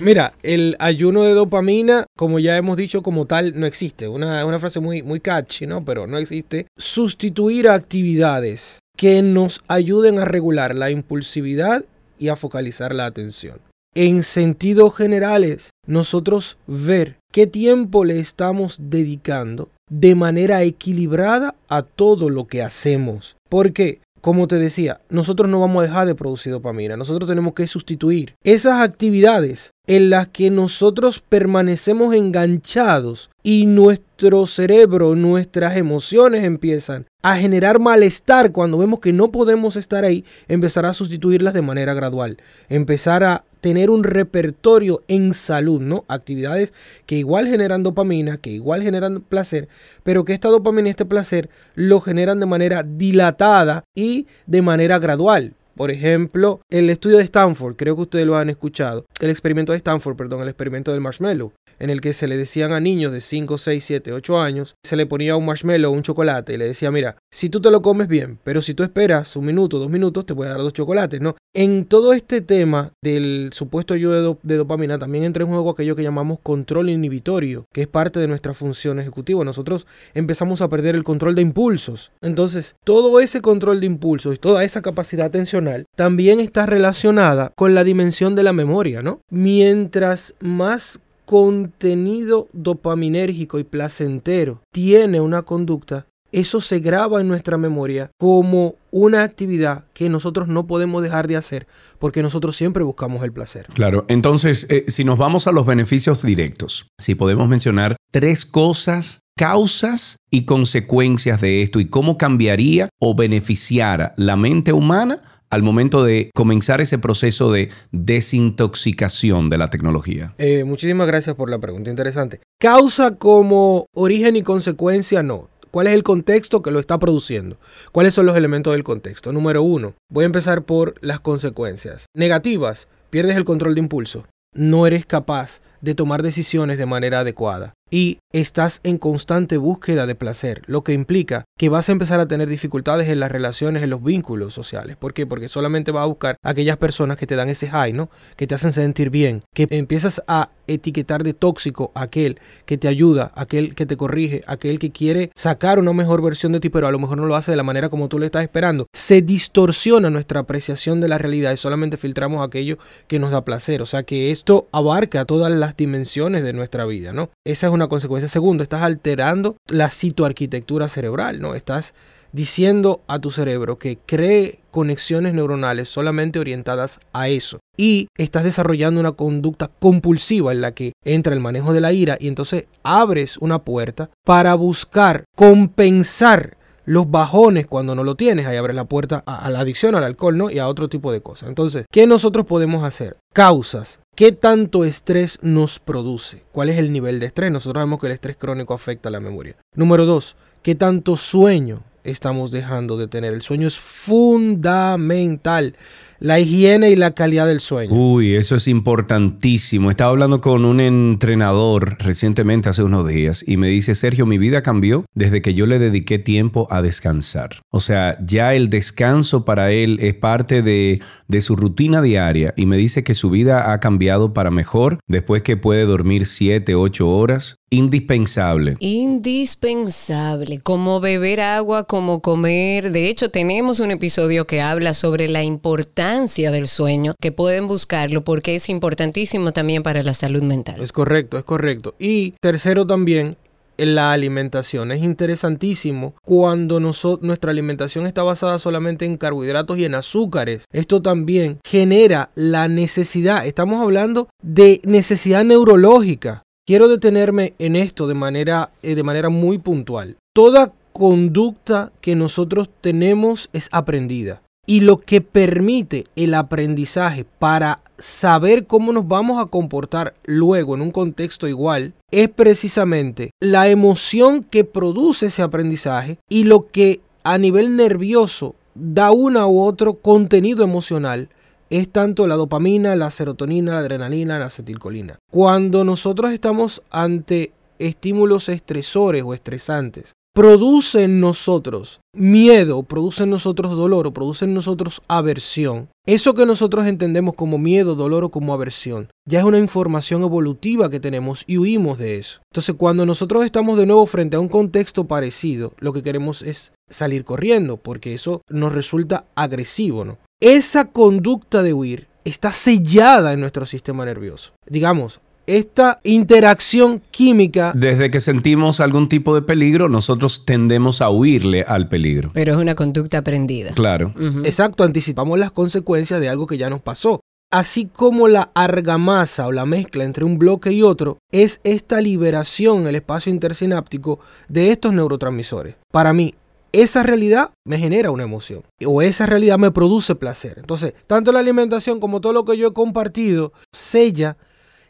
Mira, 0.00 0.34
el 0.42 0.76
ayuno 0.78 1.24
de 1.24 1.32
dopamina, 1.32 2.06
como 2.16 2.38
ya 2.38 2.56
hemos 2.56 2.76
dicho, 2.76 3.02
como 3.02 3.26
tal, 3.26 3.58
no 3.58 3.66
existe. 3.66 4.08
Una, 4.08 4.44
una 4.44 4.60
frase 4.60 4.80
muy, 4.80 5.02
muy 5.02 5.20
catchy, 5.20 5.66
¿no? 5.66 5.84
Pero 5.84 6.06
no 6.06 6.18
existe. 6.18 6.66
Sustituir 6.96 7.68
actividades 7.68 8.78
que 8.96 9.20
nos 9.20 9.62
ayuden 9.68 10.18
a 10.18 10.24
regular 10.24 10.74
la 10.74 10.90
impulsividad 10.90 11.84
y 12.18 12.28
a 12.28 12.36
focalizar 12.36 12.94
la 12.94 13.04
atención 13.04 13.58
en 13.96 14.22
sentidos 14.22 14.94
generales, 14.94 15.70
nosotros 15.86 16.58
ver 16.66 17.16
qué 17.32 17.46
tiempo 17.46 18.04
le 18.04 18.18
estamos 18.18 18.76
dedicando 18.78 19.68
de 19.90 20.14
manera 20.14 20.62
equilibrada 20.62 21.54
a 21.68 21.82
todo 21.82 22.28
lo 22.28 22.46
que 22.46 22.62
hacemos. 22.62 23.36
Porque 23.48 24.00
como 24.26 24.48
te 24.48 24.58
decía, 24.58 24.98
nosotros 25.08 25.48
no 25.48 25.60
vamos 25.60 25.78
a 25.78 25.86
dejar 25.86 26.04
de 26.08 26.16
producir 26.16 26.50
dopamina, 26.50 26.96
nosotros 26.96 27.28
tenemos 27.28 27.54
que 27.54 27.68
sustituir 27.68 28.34
esas 28.42 28.80
actividades 28.82 29.70
en 29.86 30.10
las 30.10 30.26
que 30.26 30.50
nosotros 30.50 31.20
permanecemos 31.20 32.12
enganchados 32.12 33.30
y 33.44 33.66
nuestro 33.66 34.46
cerebro, 34.46 35.14
nuestras 35.14 35.76
emociones 35.76 36.42
empiezan 36.42 37.06
a 37.22 37.36
generar 37.36 37.78
malestar 37.78 38.50
cuando 38.50 38.78
vemos 38.78 38.98
que 38.98 39.12
no 39.12 39.30
podemos 39.30 39.76
estar 39.76 40.04
ahí, 40.04 40.24
empezar 40.48 40.86
a 40.86 40.94
sustituirlas 40.94 41.54
de 41.54 41.62
manera 41.62 41.94
gradual, 41.94 42.38
empezar 42.68 43.22
a 43.22 43.44
tener 43.66 43.90
un 43.90 44.04
repertorio 44.04 45.02
en 45.08 45.34
salud, 45.34 45.82
¿no? 45.82 46.04
Actividades 46.06 46.72
que 47.04 47.16
igual 47.16 47.48
generan 47.48 47.82
dopamina, 47.82 48.36
que 48.36 48.50
igual 48.50 48.80
generan 48.80 49.22
placer, 49.22 49.66
pero 50.04 50.24
que 50.24 50.34
esta 50.34 50.50
dopamina 50.50 50.86
y 50.86 50.90
este 50.90 51.04
placer 51.04 51.50
lo 51.74 52.00
generan 52.00 52.38
de 52.38 52.46
manera 52.46 52.84
dilatada 52.84 53.82
y 53.92 54.28
de 54.46 54.62
manera 54.62 55.00
gradual. 55.00 55.54
Por 55.74 55.90
ejemplo, 55.90 56.60
el 56.70 56.88
estudio 56.90 57.16
de 57.16 57.24
Stanford, 57.24 57.74
creo 57.74 57.96
que 57.96 58.02
ustedes 58.02 58.24
lo 58.24 58.36
han 58.36 58.50
escuchado, 58.50 59.04
el 59.20 59.30
experimento 59.30 59.72
de 59.72 59.78
Stanford, 59.78 60.14
perdón, 60.14 60.42
el 60.42 60.48
experimento 60.48 60.92
del 60.92 61.00
marshmallow, 61.00 61.50
en 61.78 61.90
el 61.90 62.00
que 62.00 62.12
se 62.12 62.28
le 62.28 62.36
decían 62.36 62.72
a 62.72 62.80
niños 62.80 63.12
de 63.12 63.20
5, 63.20 63.58
6, 63.58 63.84
7, 63.84 64.12
8 64.12 64.40
años, 64.40 64.74
se 64.84 64.96
le 64.96 65.06
ponía 65.06 65.36
un 65.36 65.46
marshmallow, 65.46 65.92
un 65.92 66.02
chocolate, 66.02 66.54
y 66.54 66.56
le 66.56 66.66
decía, 66.66 66.90
mira, 66.90 67.16
si 67.30 67.50
tú 67.50 67.60
te 67.60 67.70
lo 67.70 67.82
comes 67.82 68.08
bien, 68.08 68.38
pero 68.44 68.62
si 68.62 68.74
tú 68.74 68.82
esperas 68.82 69.36
un 69.36 69.46
minuto, 69.46 69.78
dos 69.78 69.90
minutos, 69.90 70.26
te 70.26 70.32
voy 70.32 70.46
a 70.46 70.50
dar 70.50 70.58
dos 70.58 70.72
chocolates, 70.72 71.20
¿no? 71.20 71.36
En 71.54 71.86
todo 71.86 72.12
este 72.12 72.42
tema 72.42 72.92
del 73.02 73.50
supuesto 73.52 73.94
ayuda 73.94 74.36
de, 74.42 74.56
dopamina 74.56 74.98
también 74.98 75.24
entra 75.24 75.42
en 75.42 75.48
juego 75.48 75.70
aquello 75.70 75.96
que 75.96 76.02
llamamos 76.02 76.38
control 76.42 76.90
inhibitorio, 76.90 77.64
que 77.72 77.82
es 77.82 77.86
parte 77.86 78.20
de 78.20 78.28
nuestra 78.28 78.52
función 78.52 79.00
ejecutiva. 79.00 79.42
Nosotros 79.42 79.86
empezamos 80.12 80.60
a 80.60 80.68
perder 80.68 80.94
el 80.96 81.04
control 81.04 81.34
de 81.34 81.42
impulsos. 81.42 82.10
Entonces, 82.20 82.76
todo 82.84 83.20
ese 83.20 83.40
control 83.40 83.80
de 83.80 83.86
impulsos 83.86 84.34
y 84.34 84.38
toda 84.38 84.64
esa 84.64 84.82
capacidad 84.82 85.26
atencional 85.26 85.86
también 85.96 86.40
está 86.40 86.66
relacionada 86.66 87.52
con 87.56 87.74
la 87.74 87.84
dimensión 87.84 88.34
de 88.34 88.42
la 88.42 88.52
memoria, 88.52 89.00
¿no? 89.00 89.20
Mientras 89.30 90.34
más 90.40 91.00
contenido 91.26 92.48
dopaminérgico 92.54 93.58
y 93.58 93.64
placentero 93.64 94.62
tiene 94.70 95.20
una 95.20 95.42
conducta, 95.42 96.06
eso 96.32 96.60
se 96.60 96.80
graba 96.80 97.20
en 97.20 97.28
nuestra 97.28 97.56
memoria 97.56 98.10
como 98.18 98.76
una 98.90 99.22
actividad 99.22 99.84
que 99.92 100.08
nosotros 100.08 100.48
no 100.48 100.66
podemos 100.66 101.02
dejar 101.02 101.28
de 101.28 101.36
hacer 101.36 101.66
porque 101.98 102.22
nosotros 102.22 102.56
siempre 102.56 102.84
buscamos 102.84 103.22
el 103.24 103.32
placer. 103.32 103.66
Claro, 103.74 104.04
entonces 104.08 104.66
eh, 104.70 104.84
si 104.88 105.04
nos 105.04 105.18
vamos 105.18 105.46
a 105.46 105.52
los 105.52 105.66
beneficios 105.66 106.22
directos, 106.22 106.88
si 106.98 107.14
podemos 107.14 107.48
mencionar 107.48 107.96
tres 108.10 108.44
cosas, 108.46 109.20
causas 109.36 110.16
y 110.30 110.44
consecuencias 110.44 111.40
de 111.40 111.62
esto 111.62 111.80
y 111.80 111.86
cómo 111.86 112.16
cambiaría 112.16 112.88
o 113.00 113.14
beneficiara 113.14 114.12
la 114.16 114.36
mente 114.36 114.72
humana 114.72 115.22
al 115.50 115.62
momento 115.62 116.04
de 116.04 116.30
comenzar 116.34 116.80
ese 116.80 116.98
proceso 116.98 117.52
de 117.52 117.70
desintoxicación 117.92 119.48
de 119.48 119.58
la 119.58 119.70
tecnología? 119.70 120.34
Eh, 120.38 120.64
muchísimas 120.64 121.06
gracias 121.06 121.36
por 121.36 121.50
la 121.50 121.58
pregunta, 121.58 121.90
interesante. 121.90 122.40
Causa 122.58 123.16
como 123.16 123.86
origen 123.94 124.36
y 124.36 124.42
consecuencia, 124.42 125.22
no. 125.22 125.48
¿Cuál 125.70 125.88
es 125.88 125.92
el 125.92 126.02
contexto 126.02 126.62
que 126.62 126.70
lo 126.70 126.80
está 126.80 126.98
produciendo? 126.98 127.58
¿Cuáles 127.92 128.14
son 128.14 128.24
los 128.24 128.36
elementos 128.36 128.72
del 128.72 128.84
contexto? 128.84 129.32
Número 129.32 129.62
uno, 129.62 129.94
voy 130.10 130.22
a 130.22 130.26
empezar 130.26 130.62
por 130.62 130.94
las 131.02 131.20
consecuencias. 131.20 132.06
Negativas, 132.14 132.88
pierdes 133.10 133.36
el 133.36 133.44
control 133.44 133.74
de 133.74 133.80
impulso. 133.80 134.24
No 134.54 134.86
eres 134.86 135.04
capaz 135.04 135.60
de 135.82 135.94
tomar 135.94 136.22
decisiones 136.22 136.78
de 136.78 136.86
manera 136.86 137.20
adecuada 137.20 137.74
y 137.90 138.18
estás 138.32 138.80
en 138.82 138.98
constante 138.98 139.56
búsqueda 139.56 140.06
de 140.06 140.14
placer, 140.14 140.62
lo 140.66 140.82
que 140.82 140.92
implica 140.92 141.44
que 141.56 141.68
vas 141.68 141.88
a 141.88 141.92
empezar 141.92 142.20
a 142.20 142.28
tener 142.28 142.48
dificultades 142.48 143.08
en 143.08 143.20
las 143.20 143.30
relaciones, 143.30 143.82
en 143.82 143.90
los 143.90 144.02
vínculos 144.02 144.52
sociales. 144.52 144.96
¿Por 144.96 145.14
qué? 145.14 145.26
Porque 145.26 145.48
solamente 145.48 145.92
vas 145.92 146.02
a 146.02 146.06
buscar 146.06 146.36
aquellas 146.42 146.76
personas 146.76 147.16
que 147.16 147.26
te 147.26 147.36
dan 147.36 147.48
ese 147.48 147.68
high, 147.68 147.92
¿no? 147.92 148.10
Que 148.36 148.46
te 148.46 148.54
hacen 148.54 148.72
sentir 148.72 149.10
bien, 149.10 149.42
que 149.54 149.66
empiezas 149.70 150.22
a 150.26 150.50
etiquetar 150.66 151.22
de 151.22 151.32
tóxico 151.32 151.92
aquel 151.94 152.40
que 152.64 152.76
te 152.76 152.88
ayuda, 152.88 153.30
aquel 153.34 153.74
que 153.74 153.86
te 153.86 153.96
corrige, 153.96 154.42
aquel 154.46 154.78
que 154.78 154.90
quiere 154.90 155.30
sacar 155.34 155.78
una 155.78 155.92
mejor 155.92 156.22
versión 156.22 156.52
de 156.52 156.60
ti, 156.60 156.68
pero 156.68 156.88
a 156.88 156.92
lo 156.92 156.98
mejor 156.98 157.18
no 157.18 157.26
lo 157.26 157.36
hace 157.36 157.52
de 157.52 157.56
la 157.56 157.62
manera 157.62 157.88
como 157.88 158.08
tú 158.08 158.18
le 158.18 158.26
estás 158.26 158.42
esperando. 158.42 158.86
Se 158.92 159.22
distorsiona 159.22 160.10
nuestra 160.10 160.40
apreciación 160.40 161.00
de 161.00 161.08
la 161.08 161.18
realidad 161.18 161.52
y 161.52 161.56
solamente 161.56 161.96
filtramos 161.96 162.46
aquello 162.46 162.78
que 163.06 163.18
nos 163.18 163.30
da 163.30 163.44
placer. 163.44 163.80
O 163.80 163.86
sea 163.86 164.02
que 164.02 164.32
esto 164.32 164.68
abarca 164.72 165.24
todas 165.24 165.52
las 165.52 165.76
dimensiones 165.76 166.42
de 166.42 166.52
nuestra 166.52 166.84
vida, 166.84 167.12
¿no? 167.12 167.30
Esa 167.44 167.68
es 167.68 167.72
una 167.76 167.88
consecuencia. 167.88 168.28
Segundo, 168.28 168.62
estás 168.62 168.82
alterando 168.82 169.56
la 169.68 169.90
citoarquitectura 169.90 170.88
cerebral, 170.88 171.40
¿no? 171.40 171.54
Estás 171.54 171.94
diciendo 172.32 173.02
a 173.06 173.18
tu 173.18 173.30
cerebro 173.30 173.78
que 173.78 173.98
cree 174.04 174.60
conexiones 174.70 175.32
neuronales 175.32 175.88
solamente 175.88 176.38
orientadas 176.38 177.00
a 177.12 177.28
eso. 177.28 177.60
Y 177.76 178.08
estás 178.16 178.44
desarrollando 178.44 179.00
una 179.00 179.12
conducta 179.12 179.68
compulsiva 179.68 180.52
en 180.52 180.60
la 180.60 180.72
que 180.72 180.92
entra 181.04 181.32
el 181.32 181.40
manejo 181.40 181.72
de 181.72 181.80
la 181.80 181.92
ira 181.92 182.16
y 182.20 182.28
entonces 182.28 182.66
abres 182.82 183.38
una 183.38 183.60
puerta 183.60 184.10
para 184.24 184.54
buscar 184.54 185.24
compensar 185.34 186.56
los 186.86 187.10
bajones 187.10 187.66
cuando 187.66 187.94
no 187.94 188.04
lo 188.04 188.14
tienes. 188.14 188.46
Ahí 188.46 188.56
abres 188.56 188.76
la 188.76 188.84
puerta 188.84 189.22
a, 189.26 189.50
la 189.50 189.60
adicción 189.60 189.94
al 189.94 190.04
alcohol, 190.04 190.38
¿no? 190.38 190.50
Y 190.50 190.58
a 190.58 190.68
otro 190.68 190.88
tipo 190.88 191.12
de 191.12 191.20
cosas. 191.20 191.48
Entonces, 191.48 191.84
¿qué 191.90 192.06
nosotros 192.06 192.46
podemos 192.46 192.84
hacer? 192.84 193.16
Causas. 193.32 194.00
¿Qué 194.16 194.32
tanto 194.32 194.86
estrés 194.86 195.38
nos 195.42 195.78
produce? 195.78 196.42
¿Cuál 196.50 196.70
es 196.70 196.78
el 196.78 196.90
nivel 196.90 197.20
de 197.20 197.26
estrés? 197.26 197.52
Nosotros 197.52 197.80
sabemos 197.82 198.00
que 198.00 198.06
el 198.06 198.14
estrés 198.14 198.38
crónico 198.38 198.72
afecta 198.72 199.10
a 199.10 199.12
la 199.12 199.20
memoria. 199.20 199.56
Número 199.74 200.06
dos, 200.06 200.36
¿qué 200.62 200.74
tanto 200.74 201.18
sueño 201.18 201.82
estamos 202.06 202.50
dejando 202.50 202.96
de 202.96 203.08
tener? 203.08 203.34
El 203.34 203.42
sueño 203.42 203.68
es 203.68 203.78
fundamental 203.78 205.74
la 206.18 206.40
higiene 206.40 206.90
y 206.90 206.96
la 206.96 207.12
calidad 207.12 207.46
del 207.46 207.60
sueño. 207.60 207.92
Uy, 207.92 208.34
eso 208.34 208.54
es 208.54 208.68
importantísimo. 208.68 209.90
Estaba 209.90 210.10
hablando 210.10 210.40
con 210.40 210.64
un 210.64 210.80
entrenador 210.80 211.96
recientemente, 211.98 212.68
hace 212.68 212.82
unos 212.82 213.06
días, 213.06 213.44
y 213.46 213.56
me 213.56 213.68
dice, 213.68 213.94
Sergio, 213.94 214.26
mi 214.26 214.38
vida 214.38 214.62
cambió 214.62 215.04
desde 215.14 215.42
que 215.42 215.54
yo 215.54 215.66
le 215.66 215.78
dediqué 215.78 216.18
tiempo 216.18 216.68
a 216.70 216.82
descansar. 216.82 217.60
O 217.70 217.80
sea, 217.80 218.16
ya 218.24 218.54
el 218.54 218.70
descanso 218.70 219.44
para 219.44 219.72
él 219.72 219.98
es 220.00 220.14
parte 220.14 220.62
de, 220.62 221.00
de 221.28 221.40
su 221.40 221.56
rutina 221.56 222.02
diaria 222.02 222.54
y 222.56 222.66
me 222.66 222.76
dice 222.76 223.04
que 223.04 223.14
su 223.14 223.30
vida 223.30 223.72
ha 223.72 223.80
cambiado 223.80 224.32
para 224.32 224.50
mejor 224.50 224.98
después 225.06 225.42
que 225.42 225.56
puede 225.56 225.84
dormir 225.84 226.26
7, 226.26 226.74
8 226.74 227.08
horas. 227.08 227.56
Indispensable. 227.68 228.76
Indispensable. 228.78 230.60
Como 230.60 231.00
beber 231.00 231.40
agua, 231.40 231.84
como 231.84 231.95
comer. 232.22 232.92
De 232.92 233.08
hecho, 233.08 233.30
tenemos 233.30 233.80
un 233.80 233.90
episodio 233.90 234.46
que 234.46 234.60
habla 234.60 234.94
sobre 234.94 235.28
la 235.28 235.42
importancia 235.42 236.50
del 236.50 236.68
sueño, 236.68 237.14
que 237.20 237.32
pueden 237.32 237.66
buscarlo 237.66 238.22
porque 238.22 238.56
es 238.56 238.68
importantísimo 238.68 239.52
también 239.52 239.82
para 239.82 240.02
la 240.02 240.14
salud 240.14 240.42
mental. 240.42 240.82
Es 240.82 240.92
correcto, 240.92 241.38
es 241.38 241.44
correcto. 241.44 241.94
Y 241.98 242.32
tercero 242.40 242.86
también, 242.86 243.36
la 243.78 244.12
alimentación. 244.12 244.92
Es 244.92 245.02
interesantísimo 245.02 246.14
cuando 246.22 246.80
nuestra 246.80 247.50
alimentación 247.50 248.06
está 248.06 248.22
basada 248.22 248.58
solamente 248.58 249.04
en 249.04 249.16
carbohidratos 249.16 249.78
y 249.78 249.84
en 249.84 249.94
azúcares. 249.94 250.64
Esto 250.72 251.02
también 251.02 251.58
genera 251.66 252.30
la 252.34 252.68
necesidad, 252.68 253.46
estamos 253.46 253.82
hablando 253.82 254.28
de 254.42 254.80
necesidad 254.84 255.44
neurológica. 255.44 256.42
Quiero 256.66 256.88
detenerme 256.88 257.54
en 257.58 257.76
esto 257.76 258.08
de 258.08 258.14
manera, 258.14 258.70
eh, 258.82 258.96
de 258.96 259.02
manera 259.04 259.28
muy 259.28 259.58
puntual. 259.58 260.16
Toda 260.34 260.72
conducta 260.96 261.92
que 262.00 262.16
nosotros 262.16 262.70
tenemos 262.80 263.50
es 263.52 263.68
aprendida. 263.70 264.40
Y 264.66 264.80
lo 264.80 264.96
que 264.96 265.20
permite 265.20 266.06
el 266.16 266.32
aprendizaje 266.32 267.26
para 267.38 267.80
saber 267.98 268.66
cómo 268.66 268.94
nos 268.94 269.06
vamos 269.06 269.38
a 269.38 269.44
comportar 269.44 270.14
luego 270.24 270.74
en 270.74 270.80
un 270.80 270.90
contexto 270.90 271.48
igual 271.48 271.92
es 272.10 272.30
precisamente 272.30 273.30
la 273.40 273.68
emoción 273.68 274.42
que 274.42 274.64
produce 274.64 275.26
ese 275.26 275.42
aprendizaje 275.42 276.18
y 276.30 276.44
lo 276.44 276.68
que 276.68 277.00
a 277.24 277.36
nivel 277.36 277.76
nervioso 277.76 278.54
da 278.74 279.10
una 279.10 279.46
u 279.46 279.60
otro 279.60 279.96
contenido 279.96 280.64
emocional 280.64 281.28
es 281.68 281.90
tanto 281.90 282.26
la 282.26 282.36
dopamina, 282.36 282.96
la 282.96 283.10
serotonina, 283.10 283.72
la 283.72 283.80
adrenalina, 283.80 284.38
la 284.38 284.46
acetilcolina. 284.46 285.18
Cuando 285.30 285.84
nosotros 285.84 286.32
estamos 286.32 286.82
ante 286.90 287.52
estímulos 287.78 288.48
estresores 288.48 289.22
o 289.22 289.34
estresantes, 289.34 290.15
produce 290.36 291.04
en 291.04 291.18
nosotros 291.18 292.00
miedo, 292.14 292.82
produce 292.82 293.22
en 293.22 293.30
nosotros 293.30 293.74
dolor 293.74 294.06
o 294.06 294.12
produce 294.12 294.44
en 294.44 294.52
nosotros 294.52 295.00
aversión, 295.08 295.88
eso 296.04 296.34
que 296.34 296.44
nosotros 296.44 296.86
entendemos 296.86 297.34
como 297.34 297.56
miedo, 297.56 297.94
dolor 297.94 298.22
o 298.22 298.30
como 298.30 298.52
aversión, 298.52 299.08
ya 299.24 299.38
es 299.38 299.46
una 299.46 299.58
información 299.58 300.22
evolutiva 300.22 300.90
que 300.90 301.00
tenemos 301.00 301.42
y 301.46 301.56
huimos 301.56 301.96
de 301.96 302.18
eso. 302.18 302.42
Entonces 302.52 302.74
cuando 302.76 303.06
nosotros 303.06 303.46
estamos 303.46 303.78
de 303.78 303.86
nuevo 303.86 304.04
frente 304.04 304.36
a 304.36 304.40
un 304.40 304.50
contexto 304.50 305.06
parecido, 305.06 305.72
lo 305.78 305.94
que 305.94 306.02
queremos 306.02 306.42
es 306.42 306.72
salir 306.90 307.24
corriendo, 307.24 307.78
porque 307.78 308.12
eso 308.12 308.42
nos 308.50 308.74
resulta 308.74 309.24
agresivo, 309.36 310.04
¿no? 310.04 310.18
Esa 310.40 310.92
conducta 310.92 311.62
de 311.62 311.72
huir 311.72 312.08
está 312.26 312.52
sellada 312.52 313.32
en 313.32 313.40
nuestro 313.40 313.64
sistema 313.64 314.04
nervioso. 314.04 314.52
Digamos, 314.66 315.20
esta 315.46 316.00
interacción 316.04 317.02
química. 317.10 317.72
Desde 317.74 318.10
que 318.10 318.20
sentimos 318.20 318.80
algún 318.80 319.08
tipo 319.08 319.34
de 319.34 319.42
peligro, 319.42 319.88
nosotros 319.88 320.44
tendemos 320.44 321.00
a 321.00 321.10
huirle 321.10 321.64
al 321.66 321.88
peligro. 321.88 322.30
Pero 322.34 322.54
es 322.54 322.58
una 322.58 322.74
conducta 322.74 323.18
aprendida. 323.18 323.72
Claro. 323.72 324.12
Exacto, 324.44 324.84
anticipamos 324.84 325.38
las 325.38 325.50
consecuencias 325.50 326.20
de 326.20 326.28
algo 326.28 326.46
que 326.46 326.58
ya 326.58 326.70
nos 326.70 326.80
pasó. 326.80 327.20
Así 327.50 327.86
como 327.86 328.26
la 328.26 328.50
argamasa 328.54 329.46
o 329.46 329.52
la 329.52 329.66
mezcla 329.66 330.02
entre 330.02 330.24
un 330.24 330.36
bloque 330.36 330.72
y 330.72 330.82
otro 330.82 331.18
es 331.30 331.60
esta 331.62 332.00
liberación 332.00 332.82
en 332.82 332.86
el 332.88 332.96
espacio 332.96 333.32
intersináptico 333.32 334.18
de 334.48 334.72
estos 334.72 334.92
neurotransmisores. 334.92 335.76
Para 335.92 336.12
mí, 336.12 336.34
esa 336.72 337.04
realidad 337.04 337.52
me 337.64 337.78
genera 337.78 338.10
una 338.10 338.24
emoción 338.24 338.62
o 338.84 339.00
esa 339.00 339.26
realidad 339.26 339.58
me 339.58 339.70
produce 339.70 340.16
placer. 340.16 340.56
Entonces, 340.58 340.94
tanto 341.06 341.30
la 341.30 341.38
alimentación 341.38 342.00
como 342.00 342.20
todo 342.20 342.32
lo 342.32 342.44
que 342.44 342.58
yo 342.58 342.68
he 342.68 342.72
compartido 342.72 343.52
sella 343.72 344.36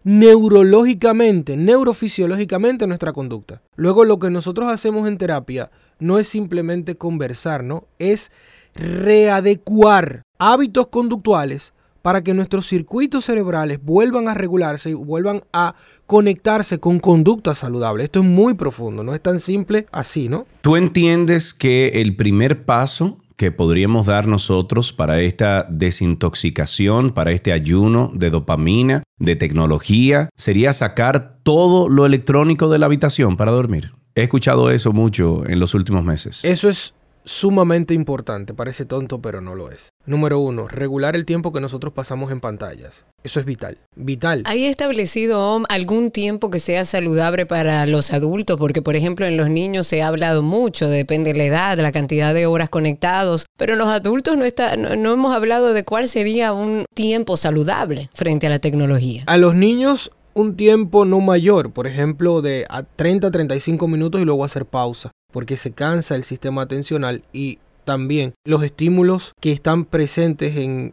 neurológicamente, 0.06 1.56
neurofisiológicamente 1.56 2.86
nuestra 2.86 3.12
conducta. 3.12 3.60
Luego 3.74 4.04
lo 4.04 4.20
que 4.20 4.30
nosotros 4.30 4.70
hacemos 4.70 5.08
en 5.08 5.18
terapia 5.18 5.72
no 5.98 6.20
es 6.20 6.28
simplemente 6.28 6.96
conversar, 6.96 7.64
¿no? 7.64 7.88
Es 7.98 8.30
readecuar 8.76 10.22
hábitos 10.38 10.86
conductuales 10.86 11.72
para 12.02 12.22
que 12.22 12.34
nuestros 12.34 12.68
circuitos 12.68 13.24
cerebrales 13.24 13.82
vuelvan 13.82 14.28
a 14.28 14.34
regularse 14.34 14.90
y 14.90 14.94
vuelvan 14.94 15.42
a 15.52 15.74
conectarse 16.06 16.78
con 16.78 17.00
conductas 17.00 17.58
saludables. 17.58 18.04
Esto 18.04 18.20
es 18.20 18.26
muy 18.26 18.54
profundo, 18.54 19.02
no 19.02 19.12
es 19.12 19.20
tan 19.20 19.40
simple 19.40 19.86
así, 19.90 20.28
¿no? 20.28 20.46
¿Tú 20.60 20.76
entiendes 20.76 21.52
que 21.52 21.88
el 22.00 22.14
primer 22.14 22.64
paso 22.64 23.18
que 23.36 23.52
podríamos 23.52 24.06
dar 24.06 24.26
nosotros 24.26 24.92
para 24.92 25.20
esta 25.20 25.66
desintoxicación, 25.68 27.10
para 27.10 27.32
este 27.32 27.52
ayuno 27.52 28.10
de 28.14 28.30
dopamina, 28.30 29.02
de 29.18 29.36
tecnología, 29.36 30.30
sería 30.34 30.72
sacar 30.72 31.38
todo 31.42 31.88
lo 31.88 32.06
electrónico 32.06 32.68
de 32.68 32.78
la 32.78 32.86
habitación 32.86 33.36
para 33.36 33.52
dormir? 33.52 33.92
He 34.14 34.22
escuchado 34.22 34.70
eso 34.70 34.92
mucho 34.92 35.46
en 35.46 35.60
los 35.60 35.74
últimos 35.74 36.02
meses. 36.02 36.42
Eso 36.44 36.70
es 36.70 36.94
sumamente 37.26 37.92
importante, 37.92 38.54
parece 38.54 38.86
tonto 38.86 39.20
pero 39.20 39.40
no 39.40 39.54
lo 39.54 39.70
es. 39.70 39.92
Número 40.06 40.38
uno, 40.38 40.68
regular 40.68 41.16
el 41.16 41.26
tiempo 41.26 41.52
que 41.52 41.60
nosotros 41.60 41.92
pasamos 41.92 42.30
en 42.30 42.40
pantallas. 42.40 43.04
Eso 43.24 43.40
es 43.40 43.46
vital, 43.46 43.78
vital. 43.96 44.44
¿Hay 44.46 44.64
establecido 44.64 45.62
algún 45.68 46.12
tiempo 46.12 46.48
que 46.48 46.60
sea 46.60 46.84
saludable 46.84 47.44
para 47.44 47.84
los 47.86 48.12
adultos? 48.12 48.56
Porque, 48.56 48.82
por 48.82 48.94
ejemplo, 48.94 49.26
en 49.26 49.36
los 49.36 49.50
niños 49.50 49.88
se 49.88 50.02
ha 50.02 50.08
hablado 50.08 50.42
mucho, 50.42 50.88
depende 50.88 51.32
de 51.32 51.38
la 51.38 51.44
edad, 51.44 51.78
la 51.78 51.92
cantidad 51.92 52.32
de 52.32 52.46
horas 52.46 52.70
conectados, 52.70 53.46
pero 53.58 53.72
en 53.72 53.80
los 53.80 53.88
adultos 53.88 54.36
no, 54.36 54.44
está, 54.44 54.76
no, 54.76 55.12
hemos 55.12 55.34
hablado 55.34 55.72
de 55.72 55.84
cuál 55.84 56.06
sería 56.06 56.52
un 56.52 56.84
tiempo 56.94 57.36
saludable 57.36 58.08
frente 58.14 58.46
a 58.46 58.50
la 58.50 58.60
tecnología. 58.60 59.24
A 59.26 59.36
los 59.36 59.54
niños 59.56 60.12
un 60.34 60.54
tiempo 60.54 61.04
no 61.04 61.20
mayor, 61.20 61.72
por 61.72 61.86
ejemplo, 61.86 62.42
de 62.42 62.66
a 62.68 62.82
30 62.84 63.26
a 63.26 63.30
35 63.30 63.88
minutos 63.88 64.20
y 64.20 64.24
luego 64.24 64.44
hacer 64.44 64.66
pausa 64.66 65.10
porque 65.32 65.56
se 65.56 65.72
cansa 65.72 66.14
el 66.14 66.24
sistema 66.24 66.62
atencional 66.62 67.22
y 67.32 67.58
también 67.86 68.34
los 68.44 68.62
estímulos 68.62 69.32
que 69.40 69.52
están 69.52 69.86
presentes 69.86 70.56
en 70.56 70.92